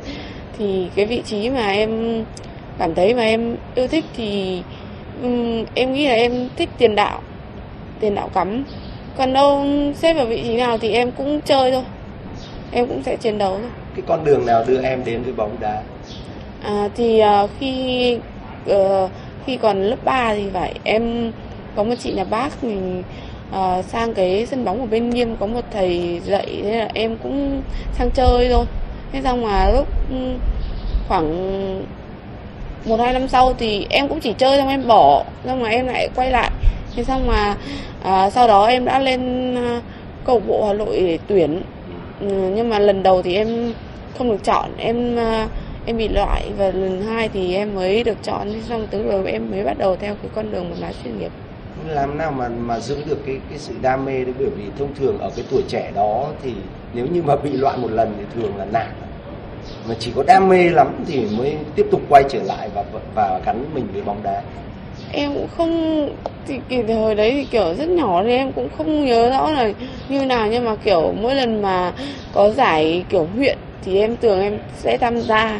Thì 0.57 0.87
cái 0.95 1.05
vị 1.05 1.21
trí 1.25 1.49
mà 1.49 1.67
em 1.67 2.23
cảm 2.77 2.95
thấy 2.95 3.13
mà 3.13 3.21
em 3.21 3.55
yêu 3.75 3.87
thích 3.87 4.05
thì 4.17 4.61
um, 5.23 5.65
em 5.73 5.93
nghĩ 5.93 6.07
là 6.07 6.13
em 6.13 6.49
thích 6.55 6.69
tiền 6.77 6.95
đạo. 6.95 7.21
Tiền 7.99 8.15
đạo 8.15 8.29
cắm 8.33 8.63
còn 9.17 9.33
đâu 9.33 9.65
xếp 9.95 10.13
vào 10.13 10.25
vị 10.25 10.43
trí 10.43 10.55
nào 10.55 10.77
thì 10.77 10.91
em 10.91 11.11
cũng 11.11 11.41
chơi 11.41 11.71
thôi. 11.71 11.83
Em 12.71 12.87
cũng 12.87 13.03
sẽ 13.03 13.15
chiến 13.15 13.37
đấu 13.37 13.57
thôi. 13.61 13.69
Cái 13.95 14.03
con 14.07 14.23
đường 14.23 14.45
nào 14.45 14.63
đưa 14.67 14.81
em 14.81 15.05
đến 15.05 15.23
với 15.23 15.33
bóng 15.33 15.55
đá? 15.59 15.81
À, 16.63 16.89
thì 16.95 17.21
uh, 17.43 17.49
khi 17.59 18.17
uh, 18.71 19.09
khi 19.45 19.57
còn 19.57 19.83
lớp 19.83 20.05
3 20.05 20.33
thì 20.33 20.49
phải 20.53 20.73
em 20.83 21.31
có 21.75 21.83
một 21.83 21.95
chị 21.99 22.11
nhà 22.11 22.23
bác 22.23 22.63
mình 22.63 23.03
uh, 23.49 23.85
sang 23.85 24.13
cái 24.13 24.45
sân 24.45 24.65
bóng 24.65 24.79
ở 24.79 24.85
bên 24.85 25.09
nghiêm 25.09 25.35
có 25.39 25.45
một 25.45 25.61
thầy 25.71 26.21
dạy 26.25 26.61
thế 26.63 26.79
là 26.79 26.89
em 26.93 27.17
cũng 27.23 27.61
sang 27.93 28.11
chơi 28.11 28.49
thôi. 28.49 28.65
Thế 29.11 29.21
xong 29.23 29.43
mà 29.43 29.69
lúc 29.75 29.87
khoảng 31.07 31.29
một 32.85 32.99
hai 32.99 33.13
năm 33.13 33.27
sau 33.27 33.53
thì 33.53 33.87
em 33.89 34.07
cũng 34.07 34.19
chỉ 34.19 34.33
chơi 34.33 34.57
xong 34.57 34.69
em 34.69 34.87
bỏ 34.87 35.23
xong 35.45 35.61
mà 35.63 35.69
em 35.69 35.87
lại 35.87 36.09
quay 36.15 36.31
lại 36.31 36.51
thế 36.95 37.03
xong 37.03 37.27
mà 37.27 37.55
à, 38.03 38.29
sau 38.29 38.47
đó 38.47 38.65
em 38.65 38.85
đã 38.85 38.99
lên 38.99 39.53
uh, 39.77 39.83
câu 40.25 40.39
bộ 40.39 40.67
hà 40.67 40.73
nội 40.73 40.99
để 40.99 41.19
tuyển. 41.27 41.61
Ừ, 42.19 42.27
nhưng 42.55 42.69
mà 42.69 42.79
lần 42.79 43.03
đầu 43.03 43.21
thì 43.21 43.35
em 43.35 43.73
không 44.17 44.31
được 44.31 44.43
chọn. 44.43 44.69
Em 44.77 45.15
à, 45.15 45.47
em 45.85 45.97
bị 45.97 46.07
loại 46.07 46.51
và 46.57 46.65
lần 46.65 47.01
hai 47.01 47.29
thì 47.29 47.55
em 47.55 47.75
mới 47.75 48.03
được 48.03 48.17
chọn. 48.23 48.61
Xong 48.69 48.87
từ 48.91 49.03
rồi 49.03 49.31
em 49.31 49.51
mới 49.51 49.63
bắt 49.63 49.77
đầu 49.77 49.95
theo 49.95 50.15
cái 50.15 50.31
con 50.35 50.51
đường 50.51 50.69
một 50.69 50.75
đá 50.81 50.91
chuyên 51.03 51.19
nghiệp. 51.19 51.31
Làm 51.87 52.17
nào 52.17 52.31
mà 52.31 52.49
mà 52.49 52.79
giữ 52.79 52.97
được 53.09 53.25
cái 53.25 53.37
cái 53.49 53.59
sự 53.59 53.73
đam 53.81 54.05
mê 54.05 54.23
đấy? 54.23 54.33
Bởi 54.39 54.49
vì 54.49 54.63
thông 54.79 54.95
thường 54.99 55.17
ở 55.19 55.31
cái 55.35 55.45
tuổi 55.51 55.61
trẻ 55.67 55.91
đó 55.95 56.27
thì 56.43 56.53
nếu 56.93 57.05
như 57.11 57.23
mà 57.23 57.35
bị 57.35 57.51
loại 57.51 57.77
một 57.77 57.91
lần 57.91 58.13
thì 58.17 58.23
thường 58.35 58.57
là 58.57 58.65
nản. 58.65 58.87
Mà 59.89 59.95
chỉ 59.99 60.11
có 60.15 60.23
đam 60.27 60.49
mê 60.49 60.69
lắm 60.69 61.03
thì 61.07 61.25
mới 61.37 61.55
tiếp 61.75 61.85
tục 61.91 62.01
quay 62.09 62.23
trở 62.29 62.39
lại 62.43 62.69
và 62.73 62.83
và 63.15 63.39
gắn 63.45 63.65
mình 63.73 63.87
với 63.93 64.01
bóng 64.01 64.23
đá 64.23 64.41
em 65.15 65.33
cũng 65.33 65.47
không 65.57 66.09
thì 66.47 66.59
kỳ 66.69 66.83
thời 66.83 67.15
đấy 67.15 67.31
thì 67.31 67.45
kiểu 67.51 67.73
rất 67.73 67.89
nhỏ 67.89 68.21
nên 68.21 68.37
em 68.37 68.51
cũng 68.51 68.69
không 68.77 69.05
nhớ 69.05 69.29
rõ 69.29 69.51
là 69.51 69.71
như 70.09 70.25
nào 70.25 70.47
nhưng 70.47 70.65
mà 70.65 70.75
kiểu 70.75 71.13
mỗi 71.21 71.35
lần 71.35 71.61
mà 71.61 71.93
có 72.33 72.49
giải 72.49 73.03
kiểu 73.09 73.27
huyện 73.35 73.57
thì 73.85 73.99
em 73.99 74.15
tưởng 74.15 74.41
em 74.41 74.59
sẽ 74.77 74.97
tham 74.97 75.21
gia. 75.21 75.59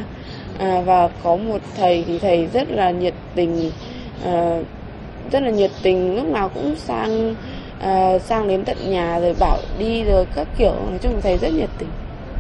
À, 0.59 0.81
và 0.85 1.09
có 1.24 1.35
một 1.35 1.57
thầy 1.77 2.03
thì 2.07 2.19
thầy 2.19 2.47
rất 2.53 2.71
là 2.71 2.91
nhiệt 2.91 3.13
tình 3.35 3.71
à, 4.25 4.59
rất 5.31 5.43
là 5.43 5.50
nhiệt 5.50 5.71
tình 5.83 6.15
lúc 6.15 6.27
nào 6.27 6.50
cũng 6.50 6.75
sang 6.75 7.35
à, 7.81 8.19
sang 8.19 8.47
đến 8.47 8.65
tận 8.65 8.77
nhà 8.88 9.19
rồi 9.19 9.35
bảo 9.39 9.57
đi 9.79 10.03
rồi 10.03 10.25
các 10.35 10.47
kiểu. 10.57 10.74
Nói 10.89 11.00
chung 11.01 11.21
thầy 11.21 11.38
rất 11.38 11.53
nhiệt 11.53 11.69
tình. 11.77 11.89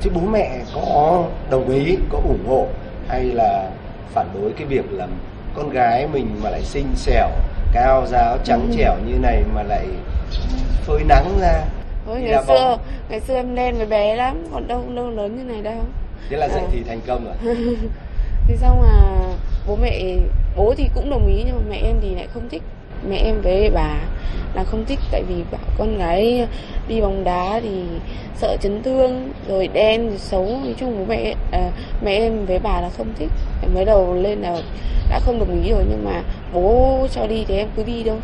Chứ 0.01 0.09
bố 0.15 0.21
mẹ 0.31 0.59
có 0.75 1.23
đồng 1.49 1.69
ý 1.69 1.95
có 2.09 2.17
ủng 2.17 2.45
hộ 2.47 2.67
hay 3.07 3.23
là 3.23 3.69
phản 4.13 4.27
đối 4.33 4.51
cái 4.51 4.67
việc 4.67 4.85
là 4.91 5.07
con 5.55 5.69
gái 5.69 6.07
mình 6.13 6.27
mà 6.43 6.49
lại 6.49 6.61
xinh 6.63 6.87
xẻo 6.95 7.29
cao 7.73 8.05
giáo 8.07 8.37
trắng 8.43 8.67
ừ. 8.69 8.75
trẻo 8.77 8.95
như 9.07 9.13
này 9.21 9.43
mà 9.53 9.63
lại 9.63 9.85
phơi 10.85 11.03
nắng 11.03 11.37
ra 11.41 11.63
Ôi, 12.07 12.21
ngày 12.21 12.43
xưa 12.47 12.53
bóng. 12.53 12.79
ngày 13.09 13.19
xưa 13.19 13.35
em 13.35 13.55
đen 13.55 13.77
với 13.77 13.85
bé 13.85 14.15
lắm 14.15 14.47
còn 14.53 14.67
đâu 14.67 14.83
đâu 14.95 15.09
lớn 15.09 15.37
như 15.37 15.53
này 15.53 15.61
đâu 15.61 15.83
thế 16.29 16.37
là 16.37 16.47
dậy 16.49 16.61
à. 16.61 16.67
thì 16.71 16.83
thành 16.87 16.99
công 17.07 17.25
rồi 17.25 17.55
thế 18.47 18.55
xong 18.55 18.81
mà 18.81 19.15
bố 19.67 19.75
mẹ 19.75 20.15
bố 20.55 20.73
thì 20.77 20.89
cũng 20.95 21.09
đồng 21.09 21.27
ý 21.27 21.43
nhưng 21.45 21.55
mà 21.55 21.61
mẹ 21.69 21.77
em 21.83 21.95
thì 22.01 22.15
lại 22.15 22.27
không 22.33 22.49
thích 22.49 22.61
mẹ 23.09 23.17
em 23.17 23.41
với 23.41 23.69
bà 23.73 23.95
là 24.53 24.63
không 24.63 24.85
thích 24.85 24.99
tại 25.11 25.23
vì 25.27 25.43
bảo 25.51 25.61
con 25.77 25.97
gái 25.97 26.47
đi 26.87 27.01
bóng 27.01 27.23
đá 27.23 27.59
thì 27.63 27.83
sợ 28.35 28.57
chấn 28.61 28.83
thương 28.83 29.31
rồi 29.47 29.67
đen 29.67 30.09
rồi 30.09 30.17
xấu 30.17 30.45
nói 30.45 30.75
chung 30.77 30.97
bố 30.99 31.05
mẹ 31.05 31.35
à, 31.51 31.71
mẹ 32.03 32.11
em 32.11 32.45
với 32.45 32.59
bà 32.59 32.81
là 32.81 32.89
không 32.97 33.13
thích 33.19 33.29
mới 33.73 33.85
đầu 33.85 34.13
lên 34.13 34.41
là 34.41 34.61
đã 35.09 35.19
không 35.19 35.39
đồng 35.39 35.63
ý 35.63 35.71
rồi 35.71 35.83
nhưng 35.89 36.05
mà 36.05 36.21
bố 36.53 37.07
cho 37.11 37.27
đi 37.27 37.45
thì 37.47 37.57
em 37.57 37.67
cứ 37.75 37.83
đi 37.83 38.03
thôi. 38.05 38.17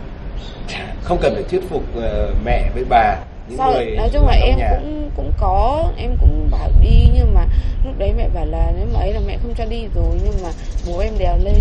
Không 1.03 1.17
cần 1.21 1.33
phải 1.33 1.43
thuyết 1.43 1.61
phục 1.69 1.83
uh, 1.97 2.35
mẹ 2.45 2.69
với 2.73 2.83
bà 2.89 3.15
những 3.47 3.57
Sau, 3.57 3.73
người 3.73 3.85
nói 3.97 4.09
chung 4.13 4.27
là 4.27 4.33
em 4.33 4.57
nhà. 4.57 4.69
cũng 4.71 5.09
cũng 5.15 5.31
có 5.39 5.85
em 5.97 6.17
cũng 6.21 6.47
bảo 6.51 6.69
đi 6.81 7.07
nhưng 7.13 7.33
mà 7.33 7.45
lúc 7.85 7.93
đấy 7.97 8.13
mẹ 8.17 8.29
bảo 8.29 8.45
là 8.45 8.71
nếu 8.77 8.85
mà 8.93 9.00
ấy 9.00 9.13
là 9.13 9.19
mẹ 9.27 9.38
không 9.43 9.53
cho 9.57 9.65
đi 9.65 9.85
rồi 9.95 10.19
nhưng 10.23 10.43
mà 10.43 10.50
bố 10.88 11.00
em 11.00 11.13
đèo 11.17 11.38
lên. 11.43 11.59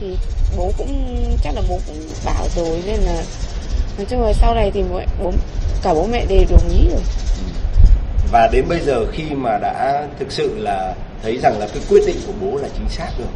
Thì 0.00 0.16
bố 0.56 0.70
cũng 0.78 1.04
chắc 1.42 1.54
là 1.54 1.62
bố 1.68 1.78
cũng 1.86 1.96
bảo 2.24 2.44
rồi 2.56 2.82
nên 2.86 3.00
là 3.00 3.22
nói 3.96 4.06
chung 4.10 4.22
là 4.22 4.32
sau 4.32 4.54
này 4.54 4.70
thì 4.70 4.84
bố, 4.90 5.00
bố 5.22 5.32
cả 5.82 5.94
bố 5.94 6.06
mẹ 6.12 6.24
đều 6.28 6.44
đồng 6.50 6.68
ý 6.68 6.88
rồi. 6.90 7.00
Và 8.32 8.48
đến 8.52 8.64
bây 8.68 8.80
giờ 8.80 9.06
khi 9.12 9.24
mà 9.34 9.58
đã 9.58 10.06
thực 10.18 10.32
sự 10.32 10.58
là 10.58 10.94
thấy 11.22 11.38
rằng 11.42 11.58
là 11.58 11.66
cái 11.74 11.82
quyết 11.88 12.00
định 12.06 12.16
của 12.26 12.32
bố 12.40 12.56
là 12.56 12.68
chính 12.78 12.88
xác 12.88 13.10
rồi. 13.18 13.28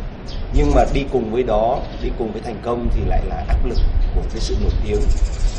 Nhưng 0.54 0.72
mà 0.74 0.84
đi 0.94 1.04
cùng 1.12 1.32
với 1.32 1.42
đó 1.42 1.80
đi 2.02 2.08
cùng 2.18 2.32
với 2.32 2.42
thành 2.42 2.56
công 2.62 2.88
thì 2.94 3.00
lại 3.06 3.20
là 3.28 3.44
áp 3.48 3.66
lực 3.66 3.78
của 4.14 4.20
cái 4.32 4.40
sự 4.40 4.56
nổi 4.60 4.70
tiếng. 4.84 5.00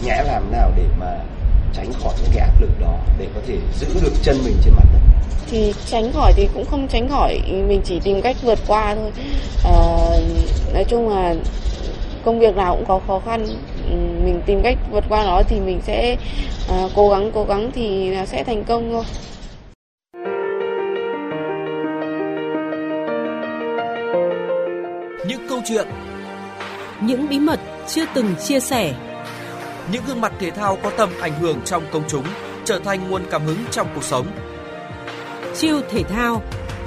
Nhã 0.06 0.24
làm 0.28 0.52
nào 0.52 0.72
để 0.78 0.84
mà 1.00 1.20
tránh 1.74 1.94
khỏi 1.94 2.14
những 2.22 2.32
cái 2.36 2.48
áp 2.48 2.62
lực 2.62 2.80
đó 2.80 2.98
để 3.20 3.28
có 3.36 3.42
thể 3.48 3.58
giữ 3.80 3.88
được 4.04 4.14
chân 4.24 4.38
mình 4.46 4.56
trên 4.64 4.74
mặt 4.74 4.86
đất? 4.94 5.00
Thì 5.50 5.74
tránh 5.86 6.12
khỏi 6.14 6.34
thì 6.36 6.50
cũng 6.54 6.66
không 6.66 6.88
tránh 6.88 7.10
khỏi 7.10 7.40
mình 7.68 7.82
chỉ 7.86 8.00
tìm 8.00 8.22
cách 8.22 8.36
vượt 8.42 8.60
qua 8.68 8.96
thôi. 8.96 9.12
À, 9.64 9.74
nói 10.74 10.84
chung 10.88 11.10
là 11.10 11.36
công 12.26 12.40
việc 12.40 12.56
nào 12.56 12.76
cũng 12.76 12.86
có 12.86 13.00
khó 13.08 13.22
khăn. 13.26 13.48
Ừ, 13.90 13.96
mình 14.26 14.42
tìm 14.46 14.62
cách 14.64 14.78
vượt 14.92 15.04
qua 15.10 15.24
nó 15.26 15.42
thì 15.48 15.60
mình 15.60 15.82
sẽ 15.86 16.16
à, 16.70 16.88
cố 16.96 17.10
gắng 17.10 17.32
cố 17.34 17.44
gắng 17.44 17.72
thì 17.76 18.14
sẽ 18.28 18.44
thành 18.44 18.64
công 18.64 18.92
thôi. 18.92 19.04
Chuyện 25.66 25.88
những 27.02 27.30
bí 27.30 27.40
mật 27.40 27.60
chưa 27.88 28.06
từng 28.14 28.36
chia 28.36 28.60
sẻ 28.60 28.96
những 29.92 30.04
gương 30.08 30.22
mặt 30.22 30.34
thể 30.40 30.52
thao 30.52 30.78
có 30.84 30.90
tầm 30.90 31.10
ảnh 31.22 31.40
hưởng 31.40 31.62
trong 31.66 31.84
công 31.92 32.04
chúng 32.08 32.26
trở 32.66 32.80
thành 32.80 33.10
nguồn 33.10 33.22
cảm 33.32 33.46
hứng 33.46 33.58
trong 33.72 33.88
cuộc 33.96 34.04
sống 34.04 34.28
Chiêu 35.56 35.82
thể 35.90 36.04
thao 36.04 36.42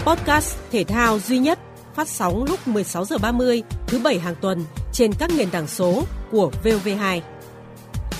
podcast 0.05 0.57
thể 0.73 0.85
thao 0.85 1.19
duy 1.19 1.39
nhất 1.39 1.59
phát 1.95 2.09
sóng 2.09 2.45
lúc 2.45 2.69
16 2.69 3.05
giờ 3.05 3.19
30 3.19 3.63
thứ 3.87 3.99
bảy 3.99 4.19
hàng 4.19 4.35
tuần 4.41 4.65
trên 4.93 5.13
các 5.19 5.31
nền 5.39 5.51
tảng 5.51 5.67
số 5.67 6.03
của 6.31 6.51
VOV2. 6.65 7.21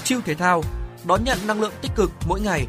Chiêu 0.05 0.21
thể 0.25 0.35
thao 0.35 0.63
đón 1.05 1.25
nhận 1.25 1.39
năng 1.47 1.61
lượng 1.61 1.73
tích 1.83 1.91
cực 1.97 2.11
mỗi 2.29 2.41
ngày. 2.41 2.67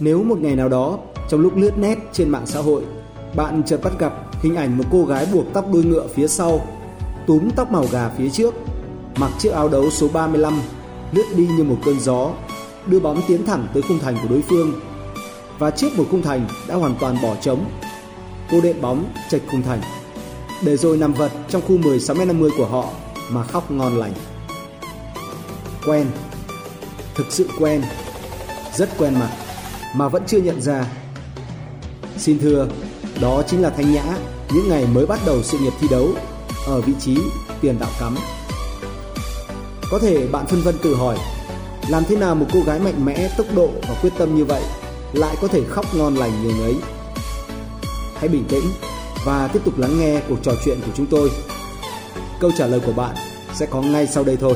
Nếu 0.00 0.22
một 0.22 0.38
ngày 0.40 0.56
nào 0.56 0.68
đó 0.68 0.98
trong 1.30 1.40
lúc 1.40 1.56
lướt 1.56 1.78
nét 1.78 1.98
trên 2.12 2.28
mạng 2.28 2.46
xã 2.46 2.60
hội, 2.60 2.82
bạn 3.36 3.62
chợt 3.66 3.80
bắt 3.82 3.92
gặp 3.98 4.12
hình 4.42 4.56
ảnh 4.56 4.78
một 4.78 4.84
cô 4.90 5.04
gái 5.04 5.26
buộc 5.32 5.44
tóc 5.52 5.72
đuôi 5.72 5.84
ngựa 5.84 6.06
phía 6.14 6.28
sau, 6.28 6.66
túm 7.26 7.50
tóc 7.56 7.72
màu 7.72 7.86
gà 7.92 8.08
phía 8.18 8.30
trước, 8.30 8.54
mặc 9.16 9.30
chiếc 9.38 9.50
áo 9.50 9.68
đấu 9.68 9.90
số 9.90 10.08
35, 10.08 10.60
lướt 11.12 11.24
đi 11.36 11.46
như 11.46 11.64
một 11.64 11.76
cơn 11.84 12.00
gió, 12.00 12.30
đưa 12.86 13.00
bóng 13.00 13.22
tiến 13.28 13.46
thẳng 13.46 13.66
tới 13.74 13.82
khung 13.82 13.98
thành 13.98 14.16
của 14.22 14.28
đối 14.28 14.42
phương. 14.42 14.72
Và 15.58 15.70
trước 15.70 15.88
một 15.96 16.04
khung 16.10 16.22
thành 16.22 16.46
đã 16.68 16.74
hoàn 16.74 16.94
toàn 17.00 17.16
bỏ 17.22 17.34
trống, 17.40 17.64
cô 18.50 18.60
đệm 18.60 18.80
bóng 18.80 19.04
chệch 19.28 19.42
khung 19.50 19.62
thành, 19.62 19.80
để 20.64 20.76
rồi 20.76 20.96
nằm 20.96 21.12
vật 21.12 21.32
trong 21.48 21.62
khu 21.62 21.78
16m50 21.78 22.50
của 22.56 22.66
họ 22.66 22.88
mà 23.30 23.44
khóc 23.44 23.70
ngon 23.70 23.98
lành. 23.98 24.12
Quen, 25.86 26.06
thực 27.14 27.26
sự 27.30 27.48
quen, 27.58 27.82
rất 28.74 28.88
quen 28.98 29.14
mặt 29.14 29.30
mà 29.94 30.08
vẫn 30.08 30.22
chưa 30.26 30.38
nhận 30.38 30.60
ra. 30.60 30.86
Xin 32.20 32.38
thưa, 32.38 32.68
đó 33.20 33.42
chính 33.46 33.62
là 33.62 33.70
Thanh 33.70 33.92
Nhã 33.92 34.02
những 34.54 34.68
ngày 34.68 34.86
mới 34.94 35.06
bắt 35.06 35.20
đầu 35.26 35.42
sự 35.42 35.58
nghiệp 35.58 35.72
thi 35.80 35.88
đấu 35.90 36.08
ở 36.66 36.80
vị 36.80 36.92
trí 37.00 37.18
tiền 37.60 37.76
đạo 37.80 37.90
cắm. 38.00 38.16
Có 39.90 39.98
thể 39.98 40.26
bạn 40.26 40.46
phân 40.46 40.60
vân 40.60 40.74
tự 40.82 40.94
hỏi, 40.94 41.16
làm 41.88 42.02
thế 42.08 42.16
nào 42.16 42.34
một 42.34 42.46
cô 42.52 42.60
gái 42.66 42.80
mạnh 42.80 43.04
mẽ, 43.04 43.30
tốc 43.36 43.46
độ 43.54 43.68
và 43.88 43.94
quyết 44.02 44.10
tâm 44.18 44.34
như 44.34 44.44
vậy 44.44 44.62
lại 45.12 45.36
có 45.42 45.48
thể 45.48 45.62
khóc 45.68 45.84
ngon 45.94 46.14
lành 46.14 46.30
như 46.42 46.62
ấy? 46.62 46.74
Hãy 48.14 48.28
bình 48.28 48.44
tĩnh 48.48 48.64
và 49.24 49.48
tiếp 49.52 49.60
tục 49.64 49.78
lắng 49.78 49.98
nghe 50.00 50.20
cuộc 50.28 50.38
trò 50.42 50.52
chuyện 50.64 50.78
của 50.86 50.92
chúng 50.96 51.06
tôi. 51.06 51.30
Câu 52.40 52.50
trả 52.58 52.66
lời 52.66 52.80
của 52.86 52.92
bạn 52.92 53.16
sẽ 53.54 53.66
có 53.66 53.82
ngay 53.82 54.06
sau 54.06 54.24
đây 54.24 54.36
thôi. 54.40 54.54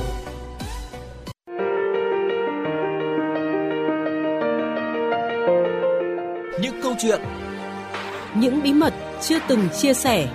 Những 6.61 6.81
câu 6.83 6.93
chuyện 7.03 7.21
những 8.35 8.63
bí 8.63 8.73
mật 8.73 8.95
chưa 9.23 9.39
từng 9.49 9.69
chia 9.69 9.95
sẻ. 9.95 10.29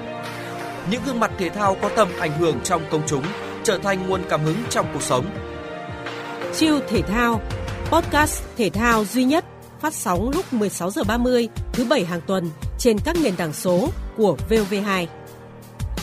Những 0.91 1.01
gương 1.06 1.20
mặt 1.20 1.32
thể 1.38 1.50
thao 1.50 1.75
có 1.82 1.89
tầm 1.96 2.08
ảnh 2.20 2.39
hưởng 2.39 2.60
trong 2.63 2.82
công 2.91 3.01
chúng 3.08 3.24
trở 3.63 3.77
thành 3.77 4.08
nguồn 4.08 4.22
cảm 4.29 4.41
hứng 4.44 4.58
trong 4.70 4.86
cuộc 4.94 5.01
sống. 5.01 5.25
Chiêu 6.56 6.79
thể 6.89 7.01
thao, 7.01 7.41
podcast 7.91 8.44
thể 8.58 8.70
thao 8.70 9.06
duy 9.06 9.24
nhất 9.24 9.46
phát 9.79 9.94
sóng 9.94 10.32
lúc 10.36 10.53
16 10.53 10.91
giờ 10.91 11.03
30 11.08 11.48
thứ 11.74 11.86
bảy 11.86 12.06
hàng 12.06 12.22
tuần 12.27 12.50
trên 12.77 12.98
các 13.00 13.18
nền 13.24 13.36
tảng 13.36 13.53
số 13.53 13.89
của 14.18 14.38
VOV2. 14.50 15.06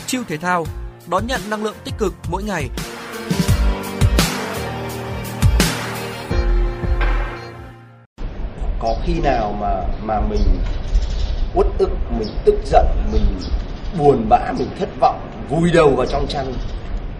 Chiêu 0.07 0.23
thể 0.29 0.37
thao 0.37 0.67
đón 1.07 1.27
nhận 1.27 1.41
năng 1.51 1.65
lượng 1.65 1.77
tích 1.85 1.95
cực 1.99 2.15
mỗi 2.31 2.43
ngày. 2.43 2.69
Có 8.79 8.97
khi 9.07 9.21
nào 9.21 9.57
mà 9.61 9.83
mà 10.03 10.21
mình 10.21 10.61
uất 11.57 11.67
ức 11.79 11.91
mình 12.19 12.29
tức 12.45 12.55
giận 12.65 12.87
mình 13.13 13.23
buồn 13.99 14.27
bã 14.29 14.53
mình 14.59 14.69
thất 14.81 14.89
vọng 15.01 15.21
vùi 15.49 15.71
đầu 15.71 15.91
vào 15.91 16.07
trong 16.07 16.27
chăn. 16.27 16.53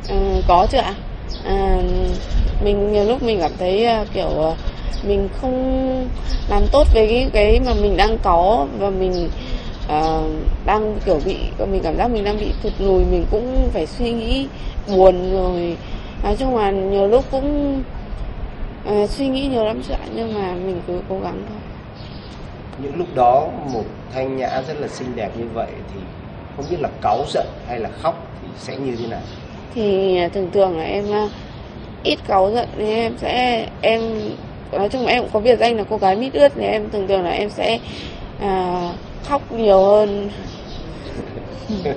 Ừ, 0.09 0.43
có 0.49 0.67
chứ 0.71 0.79
ạ. 0.79 0.95
À, 1.45 1.79
mình 2.65 2.93
nhiều 2.93 3.05
lúc 3.05 3.23
mình 3.23 3.41
cảm 3.41 3.53
thấy 3.59 3.85
à, 3.85 4.05
kiểu 4.15 4.51
à, 4.51 4.55
mình 5.07 5.29
không 5.41 6.09
làm 6.49 6.63
tốt 6.73 6.87
về 6.95 7.07
cái 7.07 7.31
cái 7.33 7.61
mà 7.67 7.73
mình 7.83 7.97
đang 7.97 8.19
có 8.23 8.67
và 8.79 8.91
mình 8.91 9.29
uh, 9.87 10.31
đang 10.67 10.99
kiểu 11.05 11.21
bị 11.25 11.37
mình 11.71 11.81
cảm 11.83 11.97
giác 11.97 12.09
mình 12.09 12.25
đang 12.25 12.41
bị 12.41 12.53
thụt 12.63 12.73
lùi 12.79 13.05
mình 13.05 13.25
cũng 13.31 13.71
phải 13.73 13.87
suy 13.87 14.13
nghĩ 14.13 14.47
buồn 14.89 15.33
rồi. 15.33 15.77
Nói 16.23 16.37
chung 16.39 16.57
là 16.57 16.71
nhiều 16.71 17.09
lúc 17.09 17.25
cũng 17.31 17.83
uh, 18.89 19.11
suy 19.11 19.29
nghĩ 19.29 19.47
nhiều 19.47 19.65
lắm 19.65 19.83
chuyện 19.89 19.99
nhưng 20.15 20.35
mà 20.35 20.55
mình 20.55 20.81
cứ 20.87 21.01
cố 21.09 21.21
gắng 21.21 21.43
thôi 21.49 21.59
những 22.79 22.97
lúc 22.97 23.09
đó 23.15 23.49
một 23.73 23.85
thanh 24.15 24.37
nhã 24.37 24.63
rất 24.69 24.81
là 24.81 24.89
xinh 24.89 25.17
đẹp 25.17 25.31
như 25.39 25.45
vậy 25.55 25.69
thì 25.95 26.01
không 26.57 26.65
biết 26.71 26.77
là 26.81 26.89
cáu 27.03 27.25
giận 27.29 27.47
hay 27.69 27.79
là 27.79 27.89
khóc 28.03 28.27
thì 28.43 28.49
sẽ 28.59 28.77
như 28.77 28.97
thế 28.97 29.07
nào? 29.07 29.21
Thì 29.75 30.17
à, 30.19 30.29
thường 30.29 30.51
thường 30.53 30.79
là 30.79 30.85
em 30.85 31.13
à, 31.13 31.29
ít 32.03 32.19
cáu 32.29 32.51
giận 32.55 32.69
nên 32.77 32.89
em 32.89 33.13
sẽ 33.19 33.67
em 33.81 34.01
nói 34.73 34.89
chung 34.89 35.07
là 35.07 35.13
em 35.13 35.23
cũng 35.23 35.31
có 35.33 35.41
biệt 35.41 35.57
danh 35.59 35.77
là 35.77 35.85
cô 35.91 35.97
gái 35.97 36.17
mít 36.17 36.33
ướt 36.33 36.53
thì 36.55 36.65
em 36.65 36.91
thường 36.91 37.07
thường 37.09 37.23
là 37.23 37.31
em 37.31 37.51
sẽ 37.51 37.79
à, 38.41 38.83
khóc 39.25 39.53
nhiều 39.53 39.85
hơn. 39.85 40.31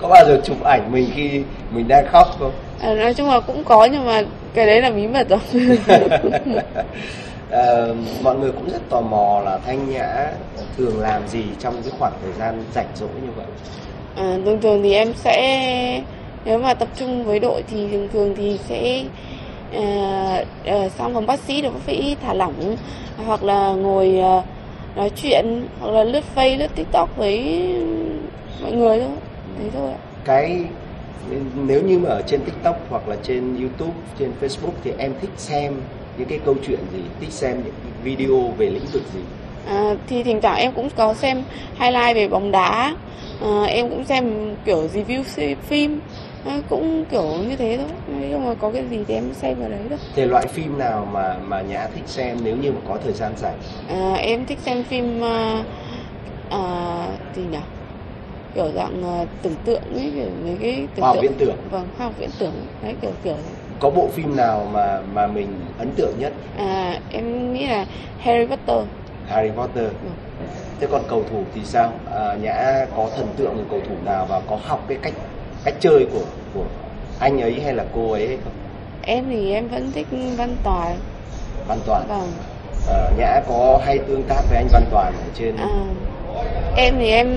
Có 0.00 0.08
bao 0.08 0.24
giờ 0.26 0.40
chụp 0.44 0.64
ảnh 0.64 0.92
mình 0.92 1.10
khi 1.14 1.42
mình 1.70 1.88
đang 1.88 2.06
khóc 2.12 2.36
không? 2.38 2.52
À, 2.80 2.94
nói 2.94 3.14
chung 3.14 3.28
là 3.28 3.40
cũng 3.40 3.64
có 3.64 3.84
nhưng 3.92 4.06
mà 4.06 4.22
cái 4.54 4.66
đấy 4.66 4.80
là 4.80 4.90
bí 4.90 5.06
mật 5.06 5.28
rồi 5.28 5.38
à, 7.50 7.86
mọi 8.22 8.36
người 8.36 8.52
cũng 8.52 8.68
rất 8.68 8.88
tò 8.90 9.00
mò 9.00 9.40
là 9.44 9.58
thanh 9.66 9.90
nhã 9.90 10.32
thường 10.76 11.00
làm 11.00 11.28
gì 11.28 11.42
trong 11.58 11.82
cái 11.82 11.92
khoảng 11.98 12.12
thời 12.22 12.32
gian 12.32 12.62
rảnh 12.74 12.88
rỗi 12.94 13.08
như 13.22 13.30
vậy? 13.36 13.46
À, 14.16 14.38
thường 14.44 14.60
thường 14.60 14.82
thì 14.82 14.92
em 14.92 15.12
sẽ 15.14 16.02
nếu 16.44 16.58
mà 16.58 16.74
tập 16.74 16.88
trung 16.96 17.24
với 17.24 17.38
đội 17.38 17.62
thì 17.70 17.88
thường 17.90 18.08
thường 18.12 18.34
thì 18.36 18.58
sẽ 18.68 19.04
à, 19.72 20.44
à, 20.64 20.88
sang 20.88 21.14
phòng 21.14 21.26
bác 21.26 21.40
sĩ 21.40 21.62
được 21.62 21.70
bác 21.70 21.80
sĩ 21.86 22.16
thả 22.22 22.34
lỏng 22.34 22.76
hoặc 23.26 23.42
là 23.42 23.72
ngồi 23.72 24.18
à, 24.18 24.42
nói 24.96 25.10
chuyện 25.16 25.66
hoặc 25.80 25.90
là 25.90 26.04
lướt 26.04 26.24
face 26.34 26.58
lướt 26.58 26.74
tiktok 26.74 27.16
với 27.16 27.68
mọi 28.62 28.72
người 28.72 28.98
thôi. 28.98 29.10
Thế 29.58 29.70
thôi 29.74 29.90
ạ. 29.90 29.98
Cái 30.24 30.64
nếu 31.54 31.82
như 31.82 31.98
mà 31.98 32.08
ở 32.08 32.22
trên 32.26 32.40
tiktok 32.40 32.80
hoặc 32.90 33.08
là 33.08 33.16
trên 33.22 33.56
youtube 33.60 33.96
trên 34.18 34.32
facebook 34.40 34.72
thì 34.84 34.92
em 34.98 35.12
thích 35.20 35.30
xem 35.36 35.74
những 36.18 36.28
cái 36.28 36.38
câu 36.44 36.54
chuyện 36.66 36.78
gì 36.92 37.00
thích 37.20 37.32
xem 37.32 37.56
những 37.64 37.74
video 38.04 38.40
về 38.58 38.66
lĩnh 38.66 38.86
vực 38.92 39.02
gì? 39.14 39.20
À, 39.66 39.94
thì 40.06 40.22
thỉnh 40.22 40.40
thoảng 40.42 40.58
em 40.58 40.72
cũng 40.72 40.88
có 40.96 41.14
xem 41.14 41.42
highlight 41.78 42.16
về 42.16 42.28
bóng 42.28 42.50
đá. 42.50 42.94
À, 43.42 43.62
em 43.68 43.90
cũng 43.90 44.04
xem 44.04 44.54
kiểu 44.64 44.88
review 44.94 45.22
phim. 45.68 46.00
À, 46.46 46.60
cũng 46.68 47.04
kiểu 47.10 47.22
như 47.48 47.56
thế 47.56 47.76
thôi. 47.78 47.86
Nhưng 48.20 48.44
mà 48.48 48.54
có 48.54 48.70
cái 48.70 48.84
gì 48.90 48.98
thì 49.08 49.14
em 49.14 49.34
xem 49.34 49.60
vào 49.60 49.68
đấy 49.68 49.80
thôi. 49.88 49.98
Thể 50.14 50.26
loại 50.26 50.46
phim 50.46 50.78
nào 50.78 51.08
mà 51.12 51.36
mà 51.46 51.60
nhã 51.60 51.88
thích 51.94 52.04
xem 52.06 52.36
nếu 52.44 52.56
như 52.56 52.72
mà 52.72 52.78
có 52.88 52.98
thời 53.04 53.12
gian 53.12 53.32
rảnh? 53.36 53.58
À, 53.88 54.14
em 54.14 54.46
thích 54.46 54.58
xem 54.58 54.82
phim 54.84 55.20
uh, 55.20 55.64
uh, 56.54 57.36
gì 57.36 57.42
nhỉ? 57.52 57.58
Kiểu 58.54 58.70
dạng 58.74 59.26
tưởng 59.42 59.54
tượng 59.64 59.82
ấy 59.94 60.12
kiểu 60.14 60.28
mấy 60.44 60.56
cái 60.60 60.88
tưởng 60.94 61.02
Khoa 61.02 61.08
học 61.08 61.16
tượng. 61.16 61.22
viễn 61.22 61.32
tưởng. 61.38 61.56
vâng 61.70 61.86
khoa 61.96 62.06
học 62.06 62.14
viễn 62.18 62.30
tưởng. 62.38 62.52
Đấy 62.82 62.94
kiểu 63.02 63.10
kiểu 63.24 63.36
có 63.80 63.90
bộ 63.90 64.08
phim 64.12 64.36
nào 64.36 64.68
mà 64.72 65.00
mà 65.12 65.26
mình 65.26 65.48
ấn 65.78 65.90
tượng 65.96 66.12
nhất? 66.18 66.32
À 66.58 67.00
em 67.10 67.52
nghĩ 67.52 67.66
là 67.66 67.86
Harry 68.18 68.46
Potter. 68.46 68.86
Harry 69.28 69.50
Potter. 69.50 69.84
Ừ. 69.84 70.10
thế 70.80 70.86
còn 70.90 71.02
cầu 71.08 71.24
thủ 71.30 71.44
thì 71.54 71.60
sao? 71.64 71.92
À, 72.14 72.34
nhã 72.42 72.86
có 72.96 73.08
thần 73.16 73.26
tượng 73.36 73.56
người 73.56 73.64
cầu 73.70 73.80
thủ 73.88 73.94
nào 74.04 74.26
và 74.26 74.40
có 74.50 74.58
học 74.62 74.84
cái 74.88 74.98
cách 75.02 75.12
cách 75.64 75.74
chơi 75.80 76.06
của 76.12 76.24
của 76.54 76.64
anh 77.18 77.40
ấy 77.40 77.60
hay 77.64 77.72
là 77.74 77.84
cô 77.94 78.12
ấy 78.12 78.26
hay 78.28 78.38
không? 78.44 78.52
Em 79.02 79.24
thì 79.30 79.52
em 79.52 79.68
vẫn 79.68 79.92
thích 79.92 80.06
Văn 80.36 80.56
Toàn 80.62 80.96
Văn 81.68 81.78
Toàn 81.86 82.04
vâng. 82.08 82.32
À, 82.88 83.10
nhã 83.18 83.40
có 83.48 83.80
hay 83.84 83.98
tương 83.98 84.22
tác 84.22 84.42
với 84.48 84.56
anh 84.58 84.68
Văn 84.72 84.84
Toàn 84.90 85.12
ở 85.12 85.30
trên 85.34 85.56
à, 85.56 85.68
em 86.76 86.94
thì 86.98 87.10
em 87.10 87.28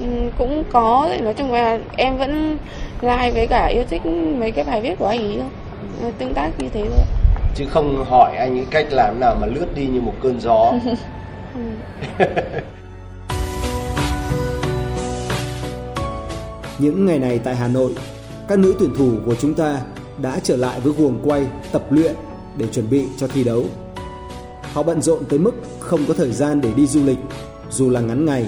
ừm, 0.00 0.30
cũng 0.38 0.64
có 0.72 1.08
nói 1.20 1.34
chung 1.34 1.52
là 1.52 1.78
em 1.96 2.18
vẫn 2.18 2.58
like 3.02 3.30
với 3.34 3.46
cả 3.46 3.66
yêu 3.66 3.84
thích 3.90 4.02
mấy 4.38 4.50
cái 4.50 4.64
bài 4.64 4.80
viết 4.80 4.94
của 4.98 5.06
anh 5.06 5.18
ấy 5.18 5.40
thôi 6.00 6.12
tương 6.18 6.34
tác 6.34 6.50
như 6.58 6.68
thế 6.68 6.84
thôi 6.96 7.04
chứ 7.54 7.64
không 7.70 8.04
hỏi 8.08 8.36
anh 8.36 8.58
ấy 8.58 8.66
cách 8.70 8.86
làm 8.90 9.20
nào 9.20 9.36
mà 9.40 9.46
lướt 9.46 9.66
đi 9.74 9.86
như 9.86 10.00
một 10.00 10.14
cơn 10.22 10.40
gió 10.40 10.72
Những 16.78 17.06
ngày 17.06 17.18
này 17.18 17.38
tại 17.38 17.56
Hà 17.56 17.68
Nội, 17.68 17.92
các 18.48 18.58
nữ 18.58 18.74
tuyển 18.78 18.94
thủ 18.98 19.12
của 19.26 19.34
chúng 19.34 19.54
ta 19.54 19.80
đã 20.22 20.40
trở 20.42 20.56
lại 20.56 20.80
với 20.80 20.92
guồng 20.92 21.20
quay 21.24 21.46
tập 21.72 21.82
luyện 21.90 22.14
để 22.56 22.66
chuẩn 22.66 22.90
bị 22.90 23.04
cho 23.16 23.26
thi 23.28 23.44
đấu. 23.44 23.64
Họ 24.72 24.82
bận 24.82 25.02
rộn 25.02 25.24
tới 25.28 25.38
mức 25.38 25.52
không 25.78 26.00
có 26.08 26.14
thời 26.14 26.32
gian 26.32 26.60
để 26.60 26.72
đi 26.76 26.86
du 26.86 27.04
lịch, 27.04 27.18
dù 27.70 27.90
là 27.90 28.00
ngắn 28.00 28.24
ngày. 28.26 28.46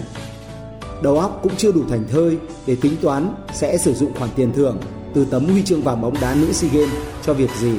Đầu 1.03 1.19
óc 1.19 1.41
cũng 1.43 1.57
chưa 1.57 1.73
đủ 1.73 1.81
thành 1.89 2.05
thơi 2.11 2.39
để 2.67 2.77
tính 2.81 2.97
toán 3.03 3.35
sẽ 3.53 3.79
sử 3.79 3.95
dụng 3.95 4.15
khoản 4.19 4.31
tiền 4.37 4.53
thưởng 4.53 4.79
từ 5.15 5.25
tấm 5.25 5.45
huy 5.45 5.63
chương 5.63 5.83
vàng 5.83 6.01
bóng 6.01 6.15
đá 6.21 6.35
nữ 6.35 6.53
SEA 6.53 6.71
Games 6.73 6.95
cho 7.23 7.35
việc 7.35 7.51
gì. 7.61 7.73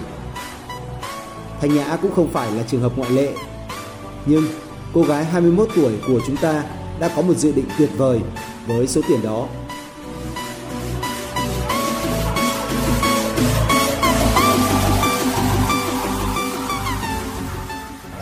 Thanh 1.62 1.74
Nhã 1.74 1.98
cũng 2.02 2.12
không 2.12 2.28
phải 2.28 2.52
là 2.52 2.64
trường 2.68 2.82
hợp 2.82 2.92
ngoại 2.96 3.12
lệ. 3.12 3.34
Nhưng 4.26 4.44
cô 4.94 5.04
gái 5.04 5.26
21 5.26 5.70
tuổi 5.76 5.94
của 6.08 6.20
chúng 6.28 6.38
ta 6.38 6.64
đã 7.00 7.10
có 7.16 7.22
một 7.22 7.38
dự 7.38 7.52
định 7.52 7.66
tuyệt 7.78 7.90
vời 7.98 8.20
với 8.68 8.88
số 8.88 9.02
tiền 9.08 9.20
đó. 9.24 9.48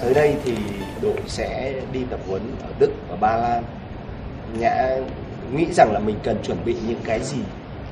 tới 0.01 0.13
đây 0.13 0.36
thì 0.44 0.53
đội 1.01 1.18
sẽ 1.27 1.74
đi 1.94 2.00
tập 2.10 2.20
huấn 2.27 2.41
ở 2.62 2.70
Đức 2.79 2.91
và 3.10 3.15
Ba 3.15 3.38
Lan 3.38 3.63
nhã 4.60 4.98
nghĩ 5.56 5.65
rằng 5.72 5.91
là 5.94 6.00
mình 6.00 6.15
cần 6.24 6.38
chuẩn 6.44 6.58
bị 6.65 6.75
những 6.88 7.00
cái 7.03 7.20
gì 7.20 7.38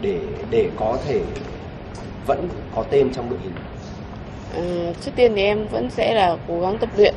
để 0.02 0.20
để 0.50 0.70
có 0.76 0.98
thể 1.08 1.22
vẫn 2.28 2.50
có 2.76 2.84
tên 2.84 3.14
trong 3.14 3.30
đội 3.30 3.40
hình? 3.44 3.54
Ừ, 4.56 4.94
trước 5.06 5.12
tiên 5.16 5.34
thì 5.36 5.44
em 5.44 5.68
vẫn 5.72 5.90
sẽ 5.90 6.14
là 6.14 6.38
cố 6.48 6.60
gắng 6.60 6.78
tập 6.78 6.90
luyện 6.98 7.16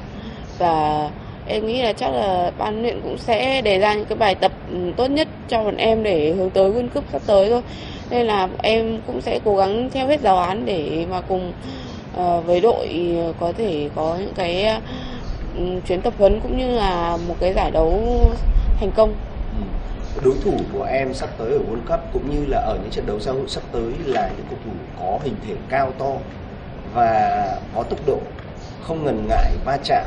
và 0.59 1.09
em 1.47 1.67
nghĩ 1.67 1.83
là 1.83 1.93
chắc 1.93 2.11
là 2.11 2.51
ban 2.59 2.83
luyện 2.83 3.01
cũng 3.03 3.19
sẽ 3.19 3.63
đề 3.63 3.79
ra 3.79 3.95
những 3.95 4.05
cái 4.05 4.19
bài 4.19 4.35
tập 4.35 4.53
ừ, 4.71 4.77
tốt 4.97 5.07
nhất 5.11 5.29
cho 5.49 5.65
bọn 5.65 5.77
em 5.77 6.03
để 6.03 6.33
hướng 6.33 6.51
tới 6.51 6.71
World 6.71 6.89
Cup 6.89 7.05
sắp 7.13 7.23
tới 7.27 7.51
thôi. 7.51 7.63
Nên 8.11 8.27
là 8.27 8.49
em 8.63 9.01
cũng 9.07 9.21
sẽ 9.21 9.41
cố 9.45 9.57
gắng 9.57 9.91
theo 9.93 10.07
hết 10.07 10.21
giáo 10.21 10.39
án 10.39 10.67
để 10.67 11.07
mà 11.11 11.21
cùng 11.21 11.53
uh, 12.21 12.47
với 12.47 12.61
đội 12.61 12.89
ờ, 13.17 13.33
có 13.41 13.53
thể 13.59 13.89
có 13.95 14.17
những 14.21 14.35
cái 14.35 14.67
uh, 14.77 15.87
chuyến 15.87 16.01
tập 16.01 16.15
huấn 16.19 16.41
cũng 16.41 16.59
như 16.59 16.71
là 16.71 17.19
một 17.29 17.35
cái 17.41 17.53
giải 17.53 17.71
đấu 17.71 18.21
thành 18.81 18.91
công 18.97 19.15
đối 20.25 20.35
thủ 20.45 20.53
của 20.73 20.85
em 20.85 21.15
sắp 21.15 21.31
tới 21.39 21.53
ở 21.53 21.59
World 21.59 21.87
Cup 21.87 22.01
cũng 22.13 22.31
như 22.31 22.47
là 22.49 22.59
ở 22.59 22.79
những 22.83 22.91
trận 22.91 23.07
đấu 23.07 23.21
giao 23.21 23.35
hữu 23.35 23.49
sắp 23.49 23.63
tới 23.73 23.93
là 24.05 24.31
những 24.37 24.47
cầu 24.51 24.59
thủ 24.65 24.71
có 25.01 25.19
hình 25.25 25.35
thể 25.49 25.55
cao 25.69 25.93
to 25.99 26.13
và 26.95 27.59
có 27.75 27.83
tốc 27.83 27.99
độ 28.07 28.19
không 28.83 29.05
ngần 29.05 29.27
ngại 29.29 29.53
va 29.65 29.79
chạm. 29.85 30.05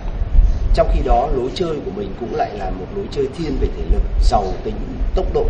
Trong 0.74 0.90
khi 0.94 1.00
đó, 1.06 1.30
lối 1.36 1.50
chơi 1.56 1.76
của 1.86 1.92
mình 1.96 2.14
cũng 2.20 2.36
lại 2.36 2.50
là 2.60 2.70
một 2.70 2.86
lối 2.96 3.06
chơi 3.12 3.28
thiên 3.38 3.58
về 3.62 3.68
thể 3.78 3.84
lực, 3.92 4.02
giàu 4.22 4.46
tính, 4.64 4.76
tốc 5.16 5.26
độ. 5.34 5.46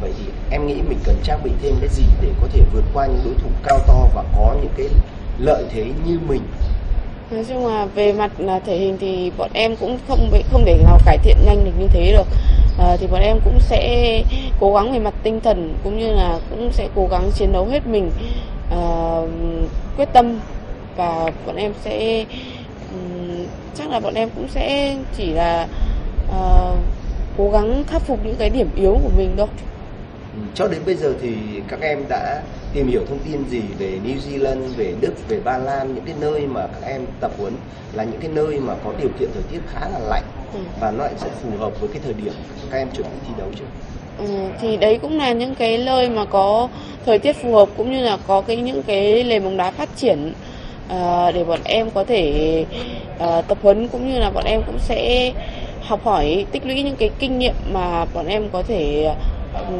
Vậy 0.00 0.12
thì 0.18 0.24
em 0.50 0.66
nghĩ 0.66 0.74
mình 0.74 0.98
cần 1.04 1.16
trang 1.22 1.40
bị 1.44 1.50
thêm 1.62 1.74
cái 1.80 1.88
gì 1.88 2.04
để 2.22 2.28
có 2.40 2.48
thể 2.52 2.60
vượt 2.74 2.84
qua 2.94 3.06
những 3.06 3.22
đối 3.24 3.34
thủ 3.34 3.48
cao 3.62 3.78
to 3.86 4.08
và 4.14 4.24
có 4.36 4.54
những 4.60 4.72
cái 4.76 4.86
lợi 5.38 5.64
thế 5.70 5.84
như 6.06 6.18
mình? 6.28 6.42
Nói 7.30 7.44
chung 7.48 7.66
là 7.66 7.86
về 7.94 8.12
mặt 8.12 8.30
à, 8.48 8.60
thể 8.66 8.76
hình 8.76 8.96
thì 9.00 9.32
bọn 9.38 9.50
em 9.52 9.76
cũng 9.76 9.98
không 10.08 10.30
không 10.52 10.64
để 10.64 10.78
nào 10.84 10.98
cải 11.06 11.18
thiện 11.18 11.36
nhanh 11.44 11.64
được 11.64 11.72
như 11.78 11.86
thế 11.90 12.12
được. 12.12 12.26
À, 12.80 12.96
thì 12.96 13.06
bọn 13.06 13.20
em 13.20 13.40
cũng 13.44 13.60
sẽ 13.60 14.22
cố 14.60 14.74
gắng 14.74 14.92
về 14.92 14.98
mặt 14.98 15.14
tinh 15.22 15.40
thần 15.40 15.74
cũng 15.84 15.98
như 15.98 16.12
là 16.12 16.38
cũng 16.50 16.72
sẽ 16.72 16.88
cố 16.94 17.08
gắng 17.10 17.30
chiến 17.34 17.52
đấu 17.52 17.66
hết 17.66 17.86
mình, 17.86 18.10
à, 18.70 18.82
quyết 19.96 20.08
tâm 20.12 20.38
và 20.96 21.30
bọn 21.46 21.56
em 21.56 21.72
sẽ 21.84 22.24
chắc 23.74 23.90
là 23.90 24.00
bọn 24.00 24.14
em 24.14 24.28
cũng 24.36 24.48
sẽ 24.48 24.96
chỉ 25.16 25.26
là 25.26 25.68
à, 26.32 26.72
cố 27.38 27.50
gắng 27.50 27.84
khắc 27.86 28.02
phục 28.02 28.24
những 28.24 28.36
cái 28.38 28.50
điểm 28.50 28.68
yếu 28.76 28.98
của 29.02 29.10
mình 29.16 29.34
thôi. 29.36 29.48
Ừ, 30.34 30.40
cho 30.54 30.68
đến 30.68 30.80
bây 30.86 30.94
giờ 30.94 31.14
thì 31.22 31.32
các 31.68 31.80
em 31.80 32.04
đã 32.08 32.42
tìm 32.74 32.88
hiểu 32.88 33.02
thông 33.08 33.18
tin 33.18 33.44
gì 33.50 33.62
về 33.78 33.98
New 34.04 34.16
Zealand, 34.16 34.74
về 34.76 34.94
Đức, 35.00 35.28
về 35.28 35.40
Ba 35.44 35.58
Lan, 35.58 35.94
những 35.94 36.04
cái 36.04 36.14
nơi 36.20 36.46
mà 36.46 36.66
các 36.66 36.88
em 36.88 37.06
tập 37.20 37.30
huấn 37.38 37.52
là 37.92 38.04
những 38.04 38.20
cái 38.20 38.30
nơi 38.34 38.60
mà 38.60 38.74
có 38.84 38.92
điều 39.00 39.10
kiện 39.18 39.28
thời 39.34 39.42
tiết 39.42 39.60
khá 39.72 39.80
là 39.88 39.98
lạnh 39.98 40.24
Ừ. 40.52 40.58
và 40.80 40.90
nó 40.90 41.04
lại 41.04 41.12
rất 41.20 41.30
phù 41.42 41.48
hợp 41.58 41.80
với 41.80 41.88
cái 41.92 42.02
thời 42.04 42.14
điểm 42.14 42.32
các 42.70 42.78
em 42.78 42.88
chuẩn 42.96 43.06
bị 43.06 43.18
thi 43.28 43.34
đấu 43.38 43.48
chưa? 43.58 43.64
Ừ, 44.18 44.26
thì 44.60 44.76
đấy 44.76 44.98
cũng 45.02 45.18
là 45.18 45.32
những 45.32 45.54
cái 45.54 45.78
nơi 45.78 46.08
mà 46.08 46.24
có 46.24 46.68
thời 47.06 47.18
tiết 47.18 47.32
phù 47.32 47.54
hợp 47.54 47.68
cũng 47.76 47.92
như 47.92 48.02
là 48.02 48.18
có 48.26 48.40
cái 48.40 48.56
những 48.56 48.82
cái 48.82 49.24
nền 49.24 49.44
bóng 49.44 49.56
đá 49.56 49.70
phát 49.70 49.88
triển 49.96 50.32
à, 50.88 51.30
để 51.30 51.44
bọn 51.44 51.60
em 51.64 51.90
có 51.90 52.04
thể 52.04 52.64
à, 53.18 53.42
tập 53.42 53.58
huấn 53.62 53.88
cũng 53.88 54.12
như 54.12 54.18
là 54.18 54.30
bọn 54.30 54.44
em 54.44 54.62
cũng 54.66 54.78
sẽ 54.78 55.32
học 55.80 56.00
hỏi 56.04 56.46
tích 56.52 56.66
lũy 56.66 56.82
những 56.82 56.96
cái 56.96 57.10
kinh 57.18 57.38
nghiệm 57.38 57.54
mà 57.72 58.04
bọn 58.14 58.26
em 58.26 58.48
có 58.52 58.62
thể 58.62 59.14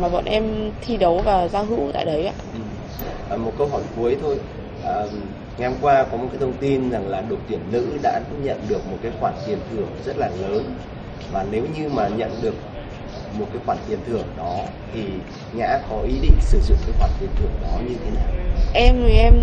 mà 0.00 0.08
bọn 0.08 0.24
em 0.24 0.70
thi 0.86 0.96
đấu 0.96 1.22
và 1.24 1.48
giao 1.48 1.64
hữu 1.64 1.90
tại 1.92 2.04
đấy 2.04 2.26
ạ. 2.26 2.32
Ừ. 2.54 2.60
À, 3.30 3.36
một 3.36 3.52
câu 3.58 3.66
hỏi 3.66 3.82
cuối 3.96 4.16
thôi. 4.22 4.36
À, 4.84 5.02
ngày 5.60 5.68
hôm 5.68 5.78
qua 5.82 6.04
có 6.04 6.16
một 6.16 6.26
cái 6.32 6.40
thông 6.40 6.52
tin 6.60 6.90
rằng 6.90 7.08
là 7.08 7.22
đội 7.28 7.38
tuyển 7.48 7.60
nữ 7.70 7.86
đã 8.02 8.20
nhận 8.42 8.58
được 8.68 8.86
một 8.90 8.96
cái 9.02 9.12
khoản 9.20 9.34
tiền 9.46 9.58
thưởng 9.70 9.88
rất 10.04 10.18
là 10.18 10.28
lớn 10.40 10.74
và 11.32 11.44
nếu 11.50 11.62
như 11.78 11.88
mà 11.88 12.08
nhận 12.08 12.30
được 12.42 12.54
một 13.38 13.46
cái 13.52 13.62
khoản 13.66 13.78
tiền 13.88 13.98
thưởng 14.06 14.24
đó 14.36 14.56
thì 14.94 15.00
Nhã 15.52 15.78
có 15.90 15.96
ý 16.06 16.12
định 16.22 16.34
sử 16.40 16.60
dụng 16.68 16.76
cái 16.86 16.94
khoản 16.98 17.10
tiền 17.20 17.28
thưởng 17.38 17.52
đó 17.62 17.78
như 17.88 17.94
thế 18.04 18.10
nào? 18.16 18.26
Em 18.72 18.96
thì 19.06 19.14
em 19.14 19.34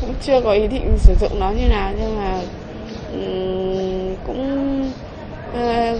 cũng 0.00 0.14
chưa 0.22 0.40
có 0.40 0.52
ý 0.52 0.66
định 0.66 0.98
sử 0.98 1.14
dụng 1.20 1.40
nó 1.40 1.50
như 1.50 1.68
nào 1.68 1.92
nhưng 2.00 2.16
mà 2.16 2.40
ừm, 3.12 4.16
cũng 4.26 4.92
ờ, 5.54 5.98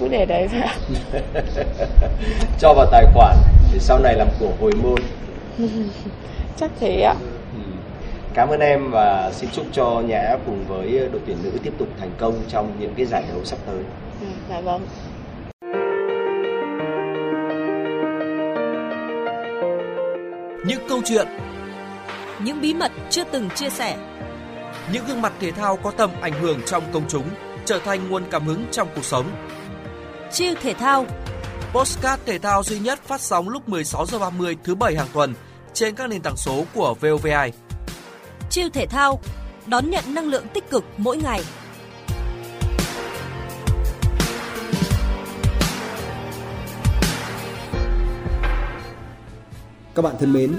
cứ 0.00 0.08
để 0.08 0.26
đấy 0.26 0.48
thôi 0.52 0.62
cho 2.58 2.74
vào 2.74 2.86
tài 2.90 3.04
khoản 3.14 3.36
để 3.72 3.78
sau 3.78 3.98
này 3.98 4.14
làm 4.14 4.28
của 4.40 4.50
hồi 4.60 4.72
môn. 4.82 5.02
chắc 6.56 6.70
thế 6.80 7.00
ạ. 7.00 7.14
Cảm 8.34 8.48
ơn 8.48 8.60
em 8.60 8.90
và 8.90 9.32
xin 9.32 9.50
chúc 9.52 9.66
cho 9.72 10.02
Nhã 10.06 10.36
cùng 10.46 10.64
với 10.68 11.08
đội 11.12 11.20
tuyển 11.26 11.36
nữ 11.42 11.50
tiếp 11.62 11.72
tục 11.78 11.88
thành 11.98 12.10
công 12.18 12.42
trong 12.48 12.76
những 12.80 12.94
cái 12.96 13.06
giải 13.06 13.24
đấu 13.28 13.44
sắp 13.44 13.58
tới. 13.66 13.82
Ừ, 14.20 14.26
dạ 14.50 14.60
vâng. 14.60 14.86
Những 20.66 20.88
câu 20.88 21.00
chuyện, 21.04 21.28
Những 22.44 22.60
bí 22.60 22.74
mật 22.74 22.92
chưa 23.10 23.24
từng 23.24 23.50
chia 23.50 23.70
sẻ, 23.70 23.96
những 24.92 25.04
gương 25.08 25.22
mặt 25.22 25.32
thể 25.40 25.52
thao 25.52 25.76
có 25.76 25.90
tầm 25.90 26.10
ảnh 26.20 26.32
hưởng 26.32 26.60
trong 26.66 26.82
công 26.92 27.08
chúng 27.08 27.24
trở 27.64 27.78
thành 27.78 28.08
nguồn 28.08 28.22
cảm 28.30 28.46
hứng 28.46 28.64
trong 28.70 28.88
cuộc 28.94 29.04
sống. 29.04 29.26
chiêu 30.32 30.54
thể 30.62 30.74
thao 30.74 31.06
Postcard 31.72 32.22
thể 32.26 32.38
thao 32.38 32.62
duy 32.62 32.78
nhất 32.78 32.98
phát 33.06 33.20
sóng 33.20 33.48
lúc 33.48 33.68
16 33.68 34.06
giờ 34.06 34.18
30 34.18 34.56
thứ 34.64 34.74
bảy 34.74 34.96
hàng 34.96 35.06
tuần 35.12 35.34
trên 35.72 35.94
các 35.94 36.08
nền 36.08 36.22
tảng 36.22 36.36
số 36.36 36.64
của 36.74 36.94
VOVI 37.00 37.69
chiêu 38.50 38.68
thể 38.72 38.86
thao 38.86 39.20
đón 39.66 39.90
nhận 39.90 40.04
năng 40.14 40.26
lượng 40.26 40.44
tích 40.54 40.70
cực 40.70 40.84
mỗi 40.96 41.16
ngày. 41.16 41.40
Các 49.94 50.02
bạn 50.02 50.14
thân 50.20 50.32
mến, 50.32 50.54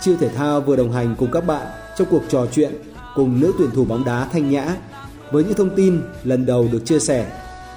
Chiêu 0.00 0.16
Thể 0.20 0.28
Thao 0.28 0.60
vừa 0.60 0.76
đồng 0.76 0.92
hành 0.92 1.14
cùng 1.18 1.30
các 1.32 1.46
bạn 1.46 1.66
trong 1.96 2.08
cuộc 2.10 2.22
trò 2.28 2.46
chuyện 2.52 2.72
cùng 3.14 3.40
nữ 3.40 3.52
tuyển 3.58 3.70
thủ 3.70 3.84
bóng 3.84 4.04
đá 4.04 4.28
Thanh 4.32 4.50
Nhã 4.50 4.76
với 5.30 5.44
những 5.44 5.54
thông 5.54 5.76
tin 5.76 6.02
lần 6.24 6.46
đầu 6.46 6.68
được 6.72 6.82
chia 6.84 6.98
sẻ, 6.98 7.26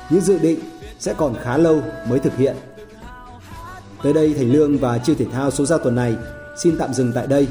những 0.10 0.22
dự 0.22 0.40
định 0.40 0.60
sẽ 1.00 1.14
còn 1.18 1.36
khá 1.44 1.58
lâu 1.58 1.82
mới 2.10 2.20
thực 2.20 2.38
hiện. 2.38 2.56
Tới 4.04 4.14
đây 4.14 4.34
Thành 4.34 4.52
Lương 4.52 4.78
và 4.78 4.98
Chiêu 4.98 5.16
Thể 5.16 5.26
Thao 5.32 5.52
số 5.52 5.66
ra 5.66 5.78
tuần 5.78 5.96
này 5.96 6.16
xin 6.64 6.78
tạm 6.78 6.94
dừng 6.94 7.12
tại 7.16 7.28
đây 7.28 7.48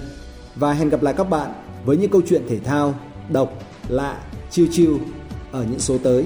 và 0.56 0.72
hẹn 0.72 0.88
gặp 0.88 1.02
lại 1.02 1.14
các 1.16 1.30
bạn 1.30 1.52
với 1.84 1.96
những 1.96 2.10
câu 2.10 2.22
chuyện 2.28 2.42
thể 2.48 2.58
thao 2.58 2.94
độc, 3.28 3.52
lạ, 3.88 4.18
chiêu 4.50 4.66
chiêu 4.72 4.98
ở 5.52 5.64
những 5.70 5.80
số 5.80 5.98
tới. 6.04 6.24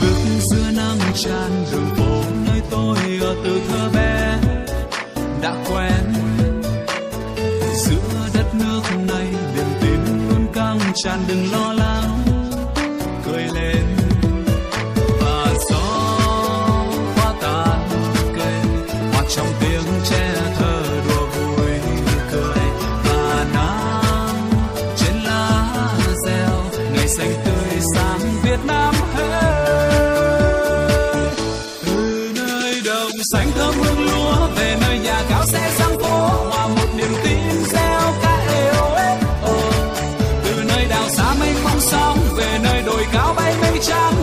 Bước 0.00 0.40
giữa 0.50 0.70
nắng 0.76 0.98
tràn 1.14 1.64
đường 1.72 1.86
phố 1.96 2.22
nơi 2.46 2.60
tôi 2.70 2.96
ở 3.20 3.36
từ 3.44 3.60
thơ 3.68 3.90
bé 3.94 4.38
đã 5.42 5.64
quen 5.70 6.14
giữa 7.74 8.28
đất 8.34 8.54
nước 8.54 8.82
này 9.08 9.26
niềm 9.56 9.66
tin 9.80 10.28
luôn 10.28 10.46
căng 10.52 10.78
tràn 10.94 11.18
đừng 11.28 11.52
lo 11.52 11.72
lắng 11.72 12.09
reach 43.80 43.88
out. 43.88 44.19